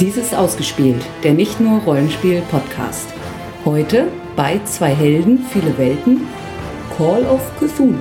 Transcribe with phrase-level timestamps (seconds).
[0.00, 3.06] Dies ist ausgespielt, der nicht nur Rollenspiel-Podcast.
[3.66, 6.26] Heute bei zwei Helden, viele Welten,
[6.96, 7.98] Call of Cthulhu.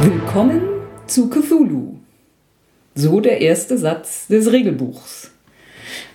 [0.00, 0.62] Willkommen
[1.08, 1.97] zu Cthulhu.
[3.00, 5.30] So der erste Satz des Regelbuchs.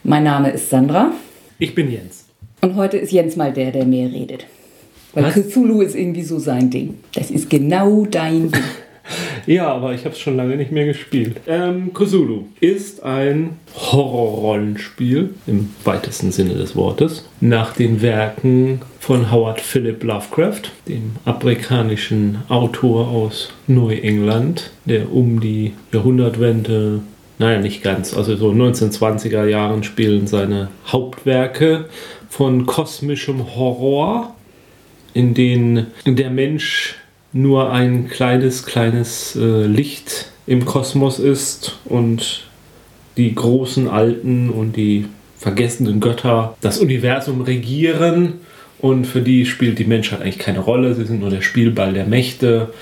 [0.04, 1.14] Mein Name ist Sandra
[1.58, 2.26] Ich bin Jens.
[2.60, 4.46] und heute ist Jens mal der, der mehr redet.
[5.14, 5.36] Weil Was?
[5.36, 6.96] Cthulhu ist irgendwie so sein Ding.
[7.16, 8.62] Das ist genau dein Ding.
[9.46, 11.42] Ja, aber ich habe es schon lange nicht mehr gespielt.
[11.48, 19.60] Ähm, Cthulhu ist ein Horrorrollenspiel im weitesten Sinne des Wortes nach den Werken von Howard
[19.60, 27.02] Philip Lovecraft, dem amerikanischen Autor aus Neuengland, der um die Jahrhundertwende,
[27.38, 31.86] naja, nicht ganz, also so 1920er Jahren spielen seine Hauptwerke
[32.30, 34.36] von kosmischem Horror,
[35.14, 36.96] in denen der Mensch
[37.34, 42.44] nur ein kleines, kleines äh, Licht im Kosmos ist und
[43.18, 48.36] die großen Alten und die vergessenen Götter das Universum regieren
[48.80, 52.06] und für die spielt die Menschheit eigentlich keine Rolle, sie sind nur der Spielball der
[52.06, 52.74] Mächte.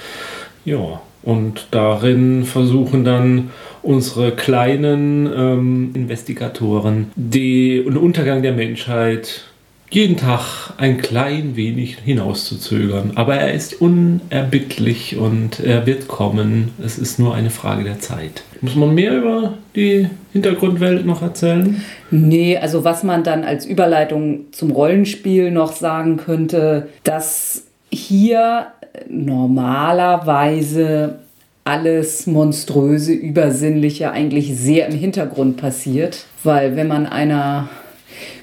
[0.65, 3.51] Ja, und darin versuchen dann
[3.83, 9.43] unsere kleinen ähm, Investigatoren den Untergang der Menschheit
[9.91, 13.11] jeden Tag ein klein wenig hinauszuzögern.
[13.15, 16.69] Aber er ist unerbittlich und er wird kommen.
[16.83, 18.43] Es ist nur eine Frage der Zeit.
[18.61, 21.83] Muss man mehr über die Hintergrundwelt noch erzählen?
[22.09, 28.67] Nee, also was man dann als Überleitung zum Rollenspiel noch sagen könnte, dass hier
[29.09, 31.19] normalerweise
[31.63, 36.25] alles Monströse, Übersinnliche eigentlich sehr im Hintergrund passiert.
[36.43, 37.69] Weil wenn man einer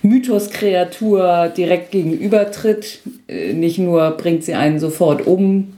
[0.03, 5.75] Mythos-Kreatur direkt gegenübertritt, äh, nicht nur bringt sie einen sofort um,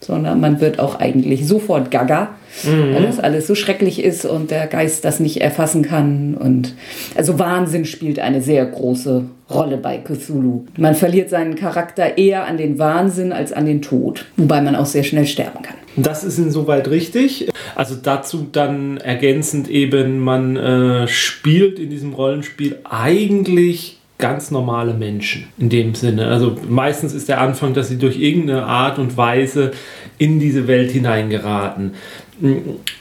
[0.00, 2.30] sondern man wird auch eigentlich sofort gaga,
[2.64, 6.34] weil das alles so schrecklich ist und der Geist das nicht erfassen kann.
[6.34, 6.74] Und
[7.14, 10.64] also Wahnsinn spielt eine sehr große Rolle bei Cthulhu.
[10.76, 14.86] Man verliert seinen Charakter eher an den Wahnsinn als an den Tod, wobei man auch
[14.86, 15.76] sehr schnell sterben kann.
[15.96, 17.50] Das ist insoweit richtig.
[17.74, 25.48] Also dazu dann ergänzend eben, man äh, spielt in diesem Rollenspiel eigentlich ganz normale Menschen
[25.58, 26.28] in dem Sinne.
[26.28, 29.72] Also meistens ist der Anfang, dass sie durch irgendeine Art und Weise
[30.16, 31.94] in diese Welt hineingeraten.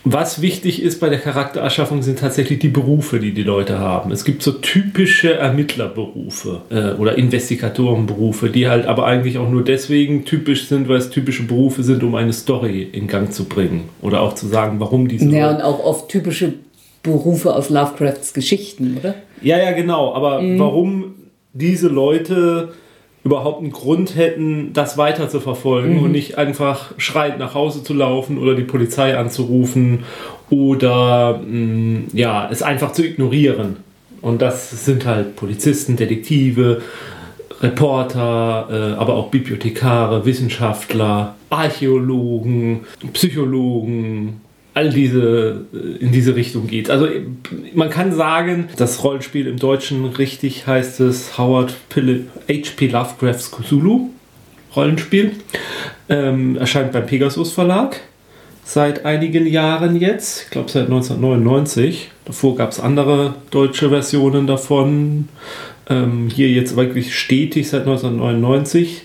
[0.03, 4.11] Was wichtig ist bei der Charaktererschaffung sind tatsächlich die Berufe, die die Leute haben.
[4.11, 10.25] Es gibt so typische Ermittlerberufe äh, oder Investigatorenberufe, die halt aber eigentlich auch nur deswegen
[10.25, 14.21] typisch sind, weil es typische Berufe sind, um eine Story in Gang zu bringen oder
[14.21, 16.53] auch zu sagen, warum diese Ja, und auch oft typische
[17.01, 19.15] Berufe aus Lovecrafts Geschichten, oder?
[19.41, 20.13] Ja, ja, genau.
[20.13, 21.15] Aber warum
[21.53, 22.73] diese Leute
[23.23, 27.93] überhaupt einen Grund hätten, das weiter zu verfolgen und nicht einfach schreiend nach Hause zu
[27.93, 30.03] laufen oder die Polizei anzurufen
[30.49, 33.77] oder mh, ja, es einfach zu ignorieren.
[34.21, 36.81] Und das sind halt Polizisten, Detektive,
[37.61, 42.81] Reporter, äh, aber auch Bibliothekare, Wissenschaftler, Archäologen,
[43.13, 44.41] Psychologen,
[44.73, 46.89] all diese äh, in diese Richtung geht.
[46.89, 47.07] Also
[47.73, 52.87] man kann sagen, das Rollenspiel im Deutschen richtig heißt es Howard H.P.
[52.87, 54.09] Lovecrafts Cthulhu
[54.75, 55.33] Rollenspiel.
[56.09, 57.99] Ähm, erscheint beim Pegasus Verlag
[58.63, 62.09] seit einigen Jahren jetzt, ich glaube seit 1999.
[62.25, 65.27] Davor gab es andere deutsche Versionen davon.
[65.89, 69.01] Ähm, hier jetzt wirklich stetig seit 1999.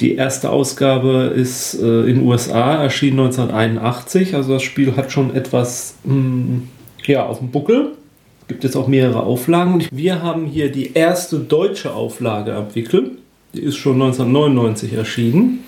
[0.00, 4.34] Die erste Ausgabe ist äh, in den USA, erschien 1981.
[4.34, 6.62] Also das Spiel hat schon etwas mh,
[7.06, 7.92] ja, auf dem Buckel.
[8.48, 9.84] Gibt jetzt auch mehrere Auflagen.
[9.90, 13.12] Wir haben hier die erste deutsche Auflage am Wickel.
[13.54, 15.60] Die ist schon 1999 erschienen.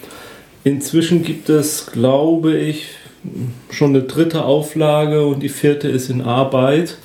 [0.64, 2.88] Inzwischen gibt es, glaube ich,
[3.70, 6.98] schon eine dritte Auflage und die vierte ist in Arbeit.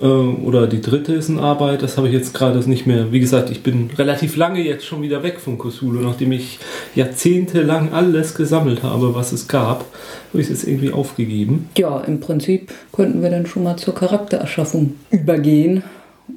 [0.00, 1.82] Äh, Oder die dritte ist in Arbeit.
[1.82, 3.12] Das habe ich jetzt gerade nicht mehr.
[3.12, 6.58] Wie gesagt, ich bin relativ lange jetzt schon wieder weg von Cthulhu, nachdem ich
[6.94, 9.84] jahrzehntelang alles gesammelt habe, was es gab.
[10.32, 11.68] Habe ich es jetzt irgendwie aufgegeben.
[11.76, 15.82] Ja, im Prinzip könnten wir dann schon mal zur Charaktererschaffung übergehen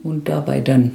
[0.04, 0.92] und dabei dann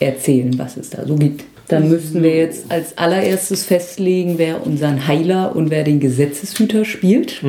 [0.00, 1.44] erzählen, was es da so gibt.
[1.68, 7.40] Dann müssten wir jetzt als allererstes festlegen, wer unseren Heiler und wer den Gesetzeshüter spielt.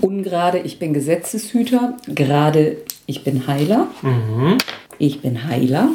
[0.00, 1.96] Ungerade, ich bin Gesetzeshüter.
[2.06, 2.76] Gerade,
[3.08, 3.88] ich bin Heiler.
[4.98, 5.88] Ich bin Heiler.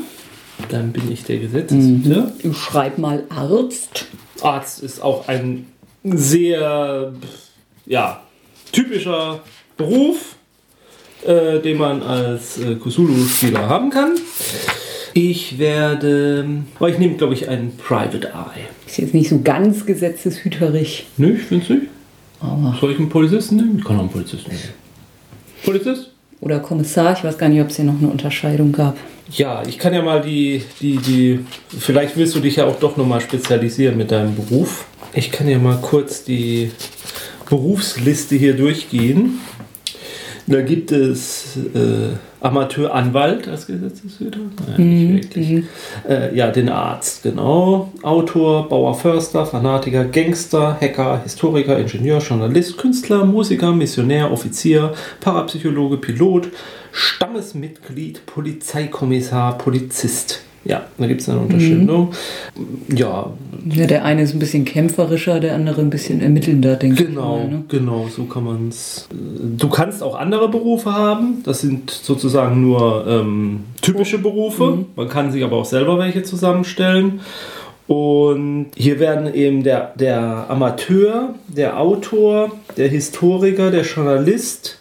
[0.69, 2.31] Dann bin ich der Gesetzeshüter.
[2.43, 4.05] Ich schreibe mal Arzt.
[4.41, 5.67] Arzt ist auch ein
[6.03, 7.13] sehr
[7.85, 8.21] ja,
[8.71, 9.41] typischer
[9.77, 10.35] Beruf.
[11.25, 14.11] äh, den man als äh, Cthulhu-Spieler haben kann.
[15.13, 16.45] Ich werde,
[16.75, 18.65] aber ich nehme, glaube ich, einen Private Eye.
[18.87, 21.05] Ist jetzt nicht so ganz gesetzeshüterig.
[21.17, 21.83] Nö, ich finde es nicht.
[22.41, 23.77] Aber Soll ich einen Polizisten nehmen?
[23.77, 24.63] Ich kann auch einen Polizisten nehmen.
[25.63, 26.12] Polizist?
[26.43, 28.97] Oder Kommissar, ich weiß gar nicht, ob es hier noch eine Unterscheidung gab.
[29.29, 31.39] Ja, ich kann ja mal die, die, die,
[31.79, 34.85] vielleicht willst du dich ja auch doch nochmal spezialisieren mit deinem Beruf.
[35.13, 36.71] Ich kann ja mal kurz die
[37.49, 39.39] Berufsliste hier durchgehen.
[40.45, 44.39] Da gibt es äh, Amateuranwalt als Gesetzeshüter.
[44.67, 45.63] Nein, nicht wirklich.
[46.07, 47.91] Äh, ja, den Arzt, genau.
[48.01, 56.49] Autor, Bauer, Förster, Fanatiker, Gangster, Hacker, Historiker, Ingenieur, Journalist, Künstler, Musiker, Missionär, Offizier, Parapsychologe, Pilot,
[56.91, 60.41] Stammesmitglied, Polizeikommissar, Polizist.
[60.65, 62.11] Ja, da gibt es eine Unterscheidung.
[62.87, 63.29] Ja,
[63.69, 67.43] Ja, der eine ist ein bisschen kämpferischer, der andere ein bisschen ermittelnder, denke Genau, ich
[67.43, 67.57] mal.
[67.57, 67.63] Ne?
[67.67, 69.07] genau, so kann man es.
[69.11, 71.41] Du kannst auch andere Berufe haben.
[71.43, 74.85] Das sind sozusagen nur ähm, typische Berufe.
[74.95, 77.19] Man kann sich aber auch selber welche zusammenstellen.
[77.87, 84.79] Und hier werden eben der, der Amateur, der Autor, der Historiker, der Journalist,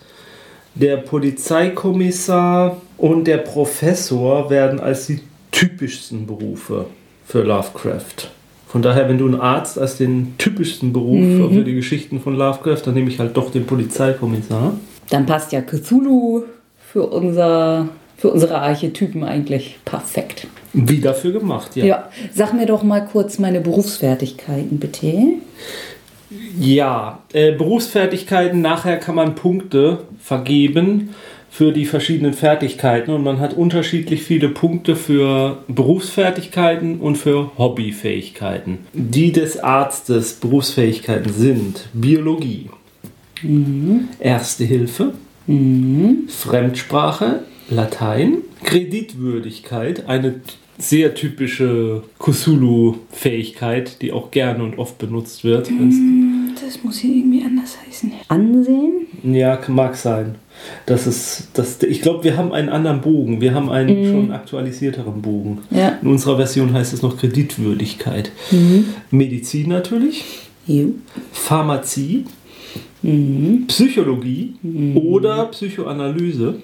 [0.76, 5.20] der Polizeikommissar und der Professor werden als die
[5.52, 6.86] typischsten Berufe
[7.24, 8.30] für Lovecraft.
[8.66, 12.80] Von daher, wenn du einen Arzt als den typischsten Beruf für die Geschichten von Lovecraft,
[12.86, 14.72] dann nehme ich halt doch den Polizeikommissar.
[15.10, 16.44] Dann passt ja Cthulhu
[16.90, 20.46] für, unser, für unsere Archetypen eigentlich perfekt.
[20.72, 21.84] Wie dafür gemacht, ja.
[21.84, 22.08] Ja.
[22.32, 25.34] sag mir doch mal kurz meine Berufsfertigkeiten, bitte.
[26.58, 31.10] Ja, äh, Berufsfertigkeiten, nachher kann man Punkte vergeben
[31.52, 38.78] für die verschiedenen Fertigkeiten und man hat unterschiedlich viele Punkte für Berufsfertigkeiten und für Hobbyfähigkeiten.
[38.94, 42.70] Die des Arztes Berufsfähigkeiten sind Biologie,
[44.18, 45.12] Erste Hilfe,
[46.28, 50.36] Fremdsprache, Latein, Kreditwürdigkeit, eine
[50.78, 55.68] sehr typische Cthulhu-Fähigkeit, die auch gerne und oft benutzt wird.
[55.68, 55.96] wenn's
[56.64, 58.10] Das muss hier irgendwie anders heißen.
[58.28, 59.06] Ansehen?
[59.22, 60.36] Ja, mag sein.
[60.86, 63.40] Das ist, das, ich glaube, wir haben einen anderen Bogen.
[63.40, 65.58] Wir haben einen schon aktualisierteren Bogen.
[65.70, 65.98] Ja.
[66.02, 68.30] In unserer Version heißt es noch Kreditwürdigkeit.
[69.10, 70.24] Medizin natürlich,
[70.66, 70.94] Jo.
[71.32, 72.24] Pharmazie,
[73.66, 74.54] Psychologie
[74.94, 76.54] oder Psychoanalyse.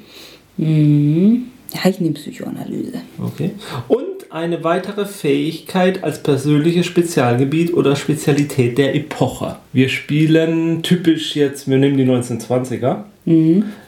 [0.56, 3.00] Ja, ich nehme Psychoanalyse.
[3.22, 3.50] Okay.
[3.88, 9.56] Und eine weitere Fähigkeit als persönliches Spezialgebiet oder Spezialität der Epoche.
[9.72, 13.04] Wir spielen typisch jetzt, wir nehmen die 1920er.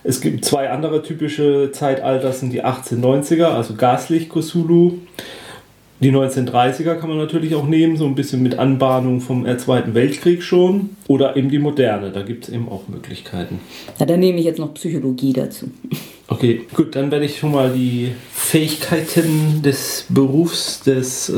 [0.04, 4.98] Es gibt zwei andere typische Zeitalter, das sind die 1890er, also Gaslicht Cthulhu.
[6.00, 10.42] Die 1930er kann man natürlich auch nehmen, so ein bisschen mit Anbahnung vom Zweiten Weltkrieg
[10.42, 10.90] schon.
[11.08, 13.60] Oder eben die moderne, da gibt es eben auch Möglichkeiten.
[13.98, 15.70] Ja, dann nehme ich jetzt noch Psychologie dazu.
[16.26, 21.34] Okay, gut, dann werde ich schon mal die Fähigkeiten des Berufs des äh,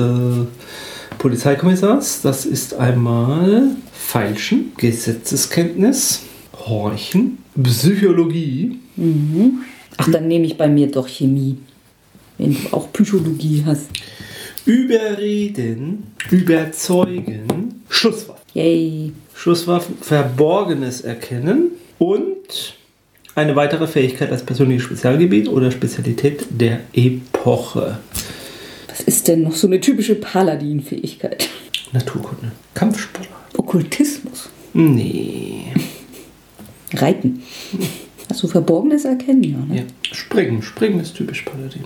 [1.19, 2.22] Polizeikommissars.
[2.22, 6.22] Das ist einmal Feilschen, Gesetzeskenntnis,
[6.67, 8.79] Horchen, Psychologie,
[9.97, 11.59] Ach, dann nehme ich bei mir doch Chemie.
[12.38, 13.88] Wenn du auch Psychologie hast.
[14.64, 18.42] Überreden, Überzeugen, Schusswaffen.
[18.54, 19.12] Yay.
[19.35, 22.75] Schusswaffen, Verborgenes erkennen und
[23.35, 27.99] eine weitere Fähigkeit als persönliches Spezialgebiet oder Spezialität der Epoche.
[28.88, 31.49] Was ist denn noch so eine typische Paladin-Fähigkeit?
[31.92, 33.28] Naturkunde, Kampfsport.
[33.57, 34.49] Okkultismus.
[34.75, 35.73] Nee.
[36.94, 37.42] Reiten.
[38.28, 39.42] Hast du Verborgenes erkennen?
[39.42, 39.76] Ja, ne?
[39.76, 40.14] Ja.
[40.14, 40.62] Springen.
[40.62, 41.84] Springen ist typisch Paladin.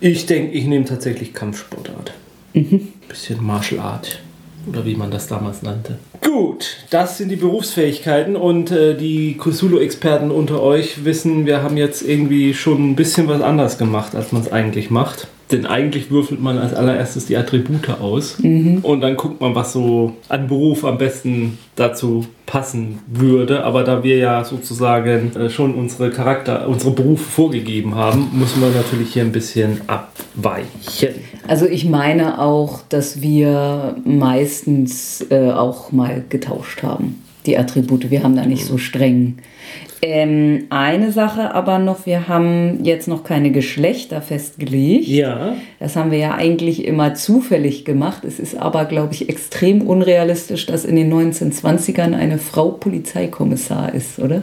[0.00, 2.12] Ich denke, ich nehme tatsächlich Kampfsportart.
[2.52, 4.20] Bisschen Martial Art.
[4.68, 5.98] Oder wie man das damals nannte.
[6.22, 12.02] Gut, das sind die Berufsfähigkeiten und äh, die Cthulhu-Experten unter euch wissen, wir haben jetzt
[12.02, 15.28] irgendwie schon ein bisschen was anders gemacht, als man es eigentlich macht.
[15.52, 20.16] Denn eigentlich würfelt man als allererstes die Attribute aus und dann guckt man, was so
[20.28, 23.62] an Beruf am besten dazu passen würde.
[23.64, 28.70] Aber da wir ja sozusagen äh, schon unsere Charakter, unsere Berufe vorgegeben haben, müssen wir
[28.70, 31.14] natürlich hier ein bisschen abweichen.
[31.46, 38.10] Also ich meine auch, dass wir meistens äh, auch mal getauscht haben, die Attribute.
[38.10, 39.38] Wir haben da nicht so streng.
[40.02, 45.08] Ähm, eine Sache aber noch, wir haben jetzt noch keine Geschlechter festgelegt.
[45.08, 48.24] Ja, Das haben wir ja eigentlich immer zufällig gemacht.
[48.24, 54.18] Es ist aber, glaube ich, extrem unrealistisch, dass in den 1920ern eine Frau Polizeikommissar ist,
[54.18, 54.42] oder?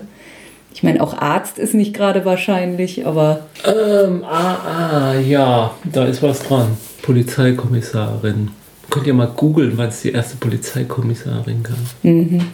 [0.74, 6.24] Ich meine, auch Arzt ist nicht gerade wahrscheinlich, aber ähm, ah, ah, ja, da ist
[6.24, 6.78] was dran.
[7.04, 8.50] Polizeikommissarin.
[8.94, 11.78] Könnt ihr mal googeln, wann es die erste Polizeikommissarin gab?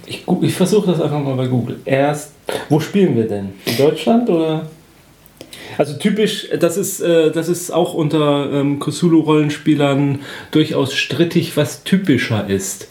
[0.08, 1.82] Ich, gu- ich versuche das einfach mal bei Google.
[1.84, 2.32] Erst,
[2.70, 3.50] wo spielen wir denn?
[3.66, 4.66] In Deutschland oder?
[5.78, 10.20] Also typisch, das ist, äh, das ist auch unter ähm, Cthulhu-Rollenspielern
[10.52, 12.88] durchaus strittig, was typischer ist.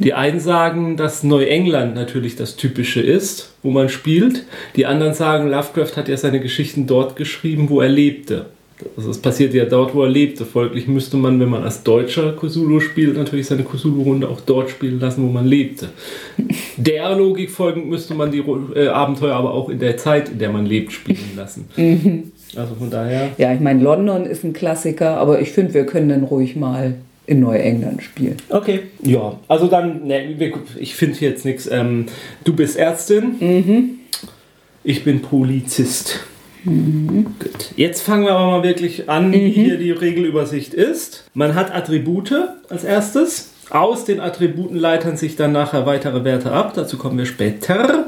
[0.00, 4.44] Die einen sagen, dass Neuengland natürlich das Typische ist, wo man spielt.
[4.74, 8.46] Die anderen sagen, Lovecraft hat ja seine Geschichten dort geschrieben, wo er lebte.
[8.96, 10.44] Also es passiert ja dort, wo er lebte.
[10.44, 15.00] Folglich müsste man, wenn man als Deutscher Cthulhu spielt, natürlich seine Cthulhu-Runde auch dort spielen
[15.00, 15.88] lassen, wo man lebte.
[16.76, 20.50] Der Logik folgend müsste man die äh, Abenteuer aber auch in der Zeit, in der
[20.50, 21.68] man lebt, spielen lassen.
[22.56, 23.30] Also von daher.
[23.36, 26.94] Ja, ich meine, London ist ein Klassiker, aber ich finde, wir können dann ruhig mal
[27.26, 28.36] in Neuengland spielen.
[28.48, 28.80] Okay.
[29.02, 30.36] Ja, also dann, ne,
[30.78, 31.68] ich finde jetzt nichts.
[31.70, 32.06] Ähm,
[32.44, 33.98] du bist Ärztin.
[34.82, 36.20] Ich bin Polizist.
[36.68, 37.72] Gut.
[37.76, 41.24] Jetzt fangen wir aber mal wirklich an, wie hier die Regelübersicht ist.
[41.32, 42.34] Man hat Attribute
[42.68, 43.52] als erstes.
[43.70, 46.72] Aus den Attributen leitern sich dann nachher weitere Werte ab.
[46.74, 48.06] Dazu kommen wir später.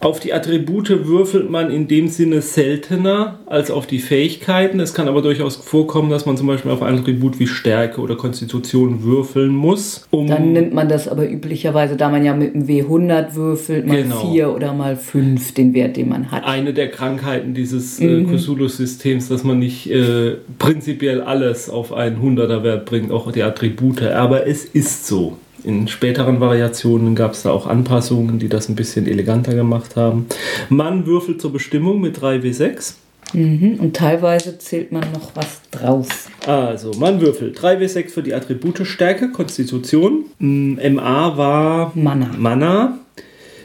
[0.00, 4.78] Auf die Attribute würfelt man in dem Sinne seltener als auf die Fähigkeiten.
[4.78, 8.14] Es kann aber durchaus vorkommen, dass man zum Beispiel auf ein Attribut wie Stärke oder
[8.14, 10.06] Konstitution würfeln muss.
[10.10, 14.02] Um Dann nimmt man das aber üblicherweise, da man ja mit dem W100 würfelt, mal
[14.04, 14.30] Genau.
[14.32, 16.44] 4 oder mal 5 den Wert, den man hat.
[16.44, 22.62] eine der Krankheiten dieses äh, Cthulhu-Systems, dass man nicht äh, prinzipiell alles auf einen 100er
[22.62, 24.02] Wert bringt, auch die Attribute.
[24.02, 25.38] Aber es ist so.
[25.64, 30.26] In späteren Variationen gab es da auch Anpassungen, die das ein bisschen eleganter gemacht haben.
[30.68, 32.94] Man würfelt zur Bestimmung mit 3W6.
[33.34, 33.74] Mhm.
[33.78, 36.30] Und teilweise zählt man noch was drauf.
[36.46, 40.24] Also, man würfelt 3W6 für die Attribute Stärke, Konstitution.
[40.38, 42.30] Mm, MA war Mana.
[42.38, 42.98] Mana,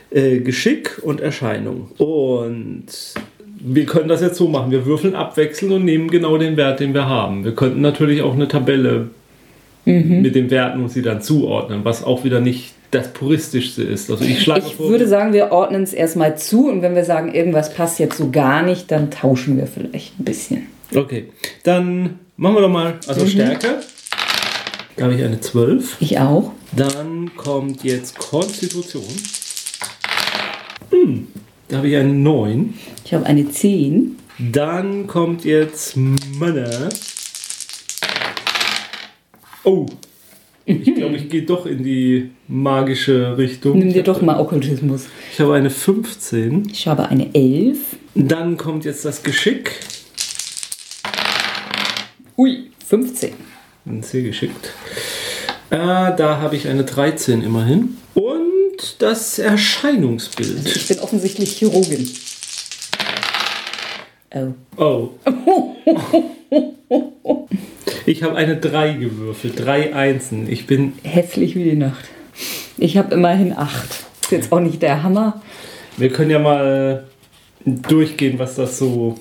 [0.10, 1.92] äh, Geschick und Erscheinung.
[1.98, 2.86] Und
[3.60, 4.72] wir können das jetzt so machen.
[4.72, 7.46] Wir würfeln abwechselnd und nehmen genau den Wert, den wir haben.
[7.46, 9.10] Wir könnten natürlich auch eine Tabelle
[9.86, 14.10] mit den Werten und sie dann zuordnen, was auch wieder nicht das puristischste ist.
[14.12, 17.06] Also ich schlage Ich vor, würde sagen, wir ordnen es erstmal zu und wenn wir
[17.06, 20.68] sagen, irgendwas passt jetzt so gar nicht, dann tauschen wir vielleicht ein bisschen.
[20.96, 21.30] Okay,
[21.64, 23.80] dann machen wir doch mal, also Stärke.
[24.96, 25.98] Da habe ich eine 12.
[26.02, 26.52] Ich auch.
[26.76, 29.04] Dann kommt jetzt Konstitution.
[30.92, 31.28] Hm,
[31.68, 32.76] da habe ich eine 9.
[33.04, 34.18] Ich habe eine 10.
[34.52, 36.90] Dann kommt jetzt Mana.
[39.64, 39.86] Oh,
[40.66, 43.80] ich glaube, ich gehe doch in die magische Richtung.
[43.80, 45.06] Nimm dir doch mal Okkultismus.
[45.32, 46.70] Ich habe eine 15.
[46.70, 47.78] Ich habe eine 11.
[48.16, 49.72] Dann kommt jetzt das Geschick.
[52.38, 53.34] Ui, 15.
[54.02, 54.74] Sehr geschickt.
[55.70, 57.98] Äh, da habe ich eine 13 immerhin.
[58.14, 60.76] Und das Erscheinungsbild.
[60.76, 62.10] Ich bin offensichtlich Chirurgin.
[64.78, 64.78] Oh.
[64.78, 65.10] Oh.
[68.06, 69.64] Ich habe eine 3 gewürfelt.
[69.64, 70.50] Drei Einsen.
[70.50, 70.94] Ich bin.
[71.04, 72.06] Hässlich wie die Nacht.
[72.78, 73.90] Ich habe immerhin 8.
[74.22, 75.42] Ist jetzt auch nicht der Hammer.
[75.98, 77.06] Wir können ja mal
[77.66, 79.18] durchgehen, was das so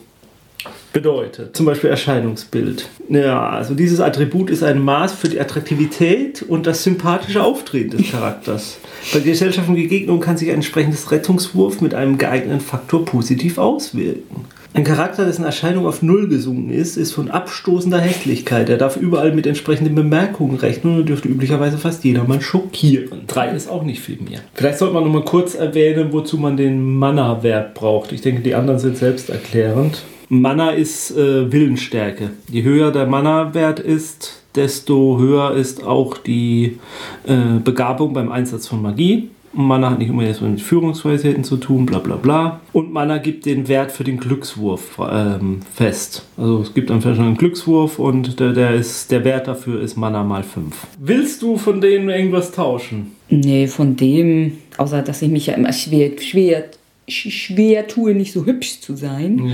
[0.93, 1.57] bedeutet.
[1.57, 2.89] Zum Beispiel Erscheinungsbild.
[3.09, 8.11] Ja, also dieses Attribut ist ein Maß für die Attraktivität und das sympathische Auftreten des
[8.11, 8.79] Charakters.
[9.13, 14.45] Bei Gesellschaft und Begegnung kann sich ein entsprechendes Rettungswurf mit einem geeigneten Faktor positiv auswirken.
[14.75, 18.71] Ein Charakter, dessen Erscheinung auf Null gesunken ist, ist von abstoßender Hässlichkeit.
[18.71, 23.23] Er darf überall mit entsprechenden Bemerkungen rechnen und dürfte üblicherweise fast jedermann schockieren.
[23.27, 24.41] Drei ist auch nicht viel mehr.
[24.55, 28.13] Vielleicht sollte man noch mal kurz erwähnen, wozu man den Mana-Wert braucht.
[28.13, 30.05] Ich denke, die anderen sind selbsterklärend.
[30.31, 32.31] Mana ist äh, Willensstärke.
[32.51, 36.79] Je höher der Mana-Wert ist, desto höher ist auch die
[37.27, 39.29] äh, Begabung beim Einsatz von Magie.
[39.55, 42.61] Mana hat nicht immer jetzt mit Führungsweisheiten zu tun, bla bla bla.
[42.73, 46.25] Und Mana gibt den Wert für den Glückswurf ähm, fest.
[46.37, 49.97] Also es gibt dann vielleicht einen Glückswurf und der, der, ist, der Wert dafür ist
[49.97, 50.75] Mana mal 5.
[50.99, 53.13] Willst du von denen irgendwas tauschen?
[53.29, 56.65] Nee, von dem, außer dass ich mich ja immer schwer, schwer,
[57.09, 59.47] sch- schwer tue, nicht so hübsch zu sein.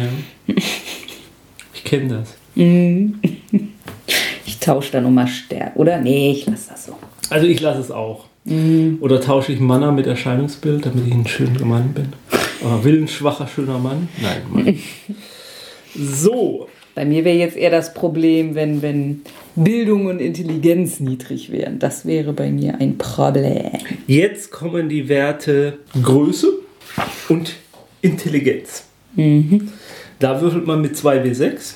[0.47, 0.55] Ja.
[1.75, 2.37] Ich kenne das.
[4.47, 5.79] Ich tausche da nochmal Stärke.
[5.79, 5.99] Oder?
[6.01, 6.95] Nee, ich lasse das so.
[7.31, 8.25] Also ich lasse es auch.
[9.01, 12.13] Oder tausche ich Mana mit Erscheinungsbild, damit ich ein schöner Mann bin?
[12.65, 14.09] Aber willensschwacher, schöner Mann?
[14.21, 14.79] Nein, Mann.
[15.95, 19.23] So, Bei mir wäre jetzt eher das Problem, wenn, wenn
[19.57, 21.79] Bildung und Intelligenz niedrig wären.
[21.79, 23.71] Das wäre bei mir ein Problem.
[24.07, 26.53] jetzt kommen die Werte Größe
[27.31, 27.55] und
[28.03, 28.85] Intelligenz.
[30.19, 31.75] Da würfelt man mit 2W6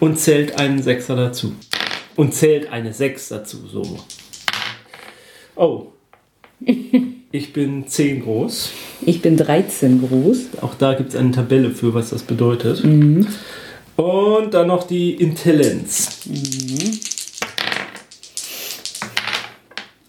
[0.00, 1.54] und zählt einen Sechser dazu.
[2.16, 3.82] Und zählt eine 6 dazu, so.
[5.56, 5.93] Oh.
[6.60, 8.70] Ich bin 10 groß.
[9.06, 10.46] Ich bin 13 groß.
[10.60, 12.82] Auch da gibt es eine Tabelle für, was das bedeutet.
[12.84, 16.20] Und dann noch die Intelligenz.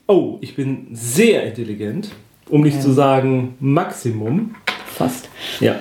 [0.08, 2.10] Oh, ich bin sehr intelligent,
[2.50, 2.82] um nicht Ja.
[2.82, 4.56] zu sagen Maximum.
[4.86, 5.30] Fast.
[5.60, 5.76] Ja.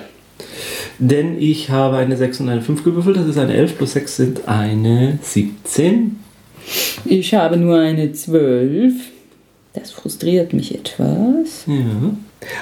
[0.97, 3.17] Denn ich habe eine 6 und eine 5 gewürfelt.
[3.17, 6.17] Das ist eine 11 plus 6 sind eine 17.
[7.05, 8.93] Ich habe nur eine 12.
[9.75, 11.65] Das frustriert mich etwas.
[11.67, 12.13] Ja.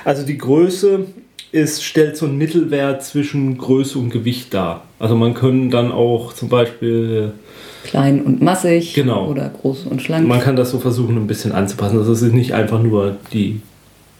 [0.03, 1.05] Also die Größe
[1.51, 4.85] ist, stellt so einen Mittelwert zwischen Größe und Gewicht dar.
[4.99, 7.33] Also man kann dann auch zum Beispiel,
[7.83, 8.93] Klein und massig.
[8.93, 9.27] Genau.
[9.29, 10.27] Oder groß und schlank.
[10.27, 11.99] man kann das so versuchen ein bisschen anzupassen.
[11.99, 13.61] Also es ist nicht einfach nur die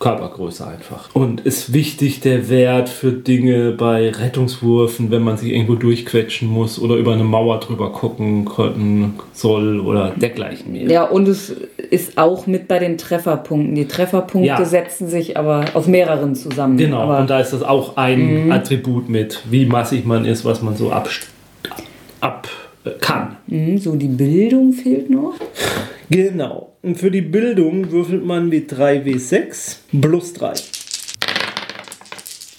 [0.04, 1.10] Körpergröße einfach.
[1.16, 6.78] Und ist wichtig der Wert für Dinge bei Rettungswürfen, wenn man sich irgendwo durchquetschen muss
[6.78, 10.90] oder über eine Mauer drüber gucken können soll oder dergleichen mehr.
[10.90, 11.56] Ja, und es
[11.90, 13.76] ist auch mit bei den Trefferpunkten.
[13.76, 14.66] Die Trefferpunkte Ja.
[14.66, 16.76] setzen sich aber aus mehreren zusammen.
[16.76, 20.62] Genau, Aber und da ist das auch ein Attribut mit, wie massig man ist, was
[20.62, 21.08] man so ab,
[22.20, 22.50] ab
[22.84, 23.38] äh, kann.
[23.48, 25.36] mh, so die Bildung fehlt noch.
[26.10, 26.73] Genau.
[26.84, 30.54] Und für die Bildung würfelt man mit 3W6 plus 3.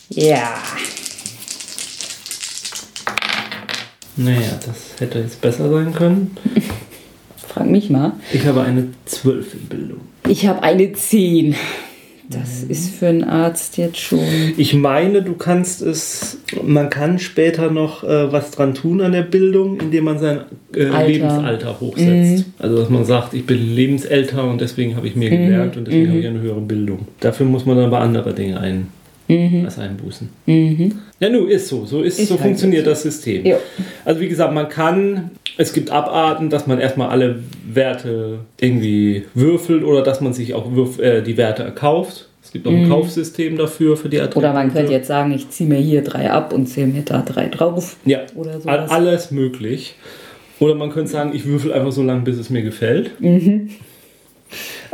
[0.08, 0.62] Ja.
[4.16, 6.38] Naja, das hätte jetzt besser sein können.
[7.36, 8.12] Frag mich mal.
[8.32, 10.00] Ich habe eine 12 in Bildung.
[10.26, 11.54] Ich habe eine 10.
[12.30, 14.20] Das ist für einen Arzt jetzt schon.
[14.56, 19.22] Ich meine, du kannst es, man kann später noch äh, was dran tun an der
[19.22, 20.40] Bildung, indem man sein
[20.74, 21.06] äh, Alter.
[21.06, 22.46] Lebensalter hochsetzt.
[22.58, 26.08] Also, dass man sagt, ich bin lebensälter und deswegen habe ich mehr gelernt und deswegen
[26.08, 27.00] habe ich eine höhere Bildung.
[27.20, 28.88] Dafür muss man dann aber andere Dinge ein,
[29.28, 30.28] was einbußen.
[31.20, 31.84] Ja, nun, ist so.
[31.86, 32.90] So, ist, Ist so halt funktioniert so.
[32.90, 33.44] das System.
[33.46, 33.56] Ja.
[34.04, 39.84] Also, wie gesagt, man kann, es gibt Abarten, dass man erstmal alle Werte irgendwie würfelt
[39.84, 42.28] oder dass man sich auch würf, äh, die Werte erkauft.
[42.42, 44.44] Es gibt auch ein Kaufsystem dafür für die Attribute.
[44.44, 47.22] Oder man könnte jetzt sagen, ich ziehe mir hier drei ab und zähle mir da
[47.22, 47.96] drei drauf.
[48.04, 48.90] Ja, Oder sowas.
[48.90, 49.94] alles möglich.
[50.60, 53.10] Oder man könnte sagen, ich würfel einfach so lange, bis es mir gefällt.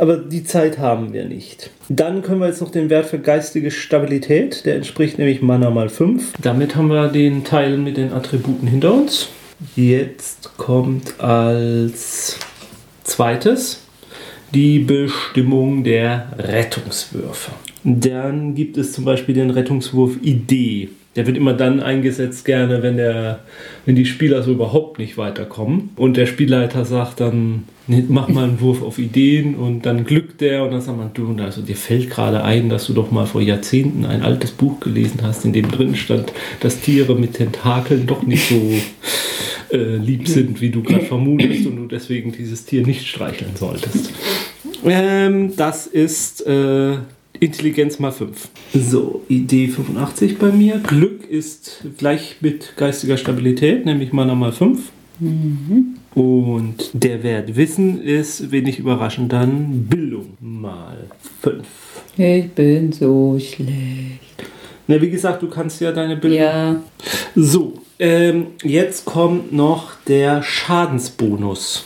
[0.01, 1.69] Aber die Zeit haben wir nicht.
[1.87, 4.65] Dann können wir jetzt noch den Wert für geistige Stabilität.
[4.65, 6.33] Der entspricht nämlich Mana mal 5.
[6.41, 9.29] Damit haben wir den Teil mit den Attributen hinter uns.
[9.75, 12.39] Jetzt kommt als
[13.03, 13.83] zweites
[14.55, 17.51] die Bestimmung der Rettungswürfe.
[17.83, 20.89] Dann gibt es zum Beispiel den Rettungswurf Idee.
[21.15, 23.39] Der wird immer dann eingesetzt gerne, wenn, der,
[23.85, 25.89] wenn die Spieler so überhaupt nicht weiterkommen.
[25.97, 27.63] Und der Spielleiter sagt dann,
[28.07, 31.35] mach mal einen Wurf auf Ideen und dann glückt der und dann sagt man, du,
[31.43, 35.19] also dir fällt gerade ein, dass du doch mal vor Jahrzehnten ein altes Buch gelesen
[35.23, 40.61] hast, in dem drin stand, dass Tiere mit Tentakeln doch nicht so äh, lieb sind,
[40.61, 44.13] wie du gerade vermutest und du deswegen dieses Tier nicht streicheln solltest.
[44.85, 46.97] Ähm, das ist äh,
[47.41, 48.49] Intelligenz mal 5.
[48.71, 50.77] So, Idee 85 bei mir.
[50.77, 54.79] Glück ist gleich mit geistiger Stabilität, nämlich Mana mal 5.
[56.13, 61.07] Und der Wert Wissen ist, wenig überraschend, dann Bildung mal
[61.41, 61.65] 5.
[62.15, 64.19] Ich bin so schlecht.
[64.85, 66.83] Na, wie gesagt, du kannst ja deine Bildung Ja,
[67.35, 71.85] So, ähm, jetzt kommt noch der Schadensbonus.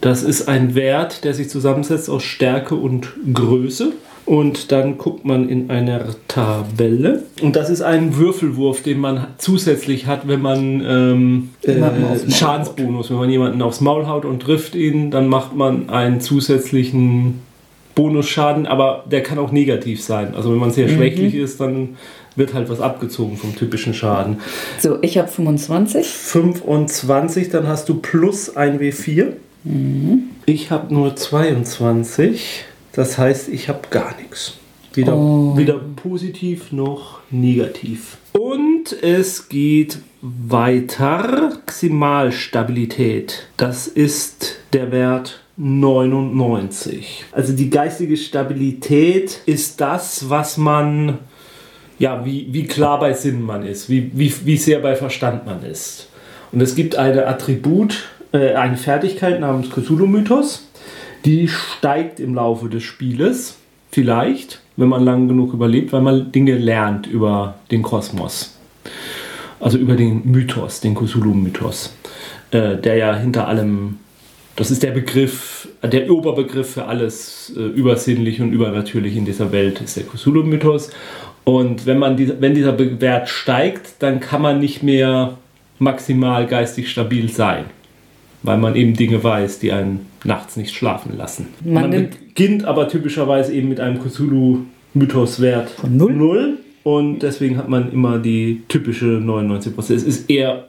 [0.00, 3.92] Das ist ein Wert, der sich zusammensetzt aus Stärke und Größe.
[4.26, 7.22] Und dann guckt man in einer Tabelle.
[7.40, 13.18] Und das ist ein Würfelwurf, den man zusätzlich hat, wenn man ähm, äh, Schadensbonus, wenn
[13.18, 17.40] man jemanden aufs Maul haut und trifft ihn, dann macht man einen zusätzlichen
[17.94, 20.34] Bonusschaden, aber der kann auch negativ sein.
[20.34, 21.96] Also wenn man sehr schwächlich ist, dann
[22.34, 24.38] wird halt was abgezogen vom typischen Schaden.
[24.78, 26.06] so, ich habe 25.
[26.06, 29.28] 25, dann hast du plus ein W4.
[30.44, 32.64] Ich habe nur 22.
[32.96, 34.54] Das heißt, ich habe gar nichts.
[34.94, 35.56] Weder, Oh.
[35.56, 38.16] weder positiv noch negativ.
[38.32, 41.50] Und es geht weiter.
[41.66, 43.46] Maximalstabilität.
[43.56, 47.24] Das ist der Wert 99.
[47.32, 51.18] Also die geistige Stabilität ist das, was man
[51.98, 55.62] ja, wie, wie klar bei Sinn man ist, wie, wie, wie sehr bei Verstand man
[55.62, 56.08] ist.
[56.52, 60.66] Und es gibt eine Attribut, äh, eine Fertigkeit namens Cthulhu-Mythos,
[61.26, 63.58] die steigt im Laufe des Spieles,
[63.90, 68.56] vielleicht, wenn man lang genug überlebt, weil man Dinge lernt über den Kosmos.
[69.58, 71.96] Also über den Mythos, den Cthulhu-Mythos,
[72.52, 73.98] äh, der ja hinter allem,
[74.54, 79.80] das ist der Begriff, der Oberbegriff für alles äh, übersinnlich und übernatürlich in dieser Welt,
[79.80, 80.90] ist der Cthulhu-Mythos.
[81.44, 85.38] Und wenn, man die, wenn dieser Wert steigt, dann kann man nicht mehr
[85.78, 87.64] maximal geistig stabil sein,
[88.46, 91.48] weil man eben Dinge weiß, die einen nachts nicht schlafen lassen.
[91.64, 96.12] Man Man, beginnt aber typischerweise eben mit einem Cthulhu-Mythos-Wert Von null?
[96.14, 99.92] null und deswegen hat man immer die typische 99%.
[99.92, 100.68] Es ist eher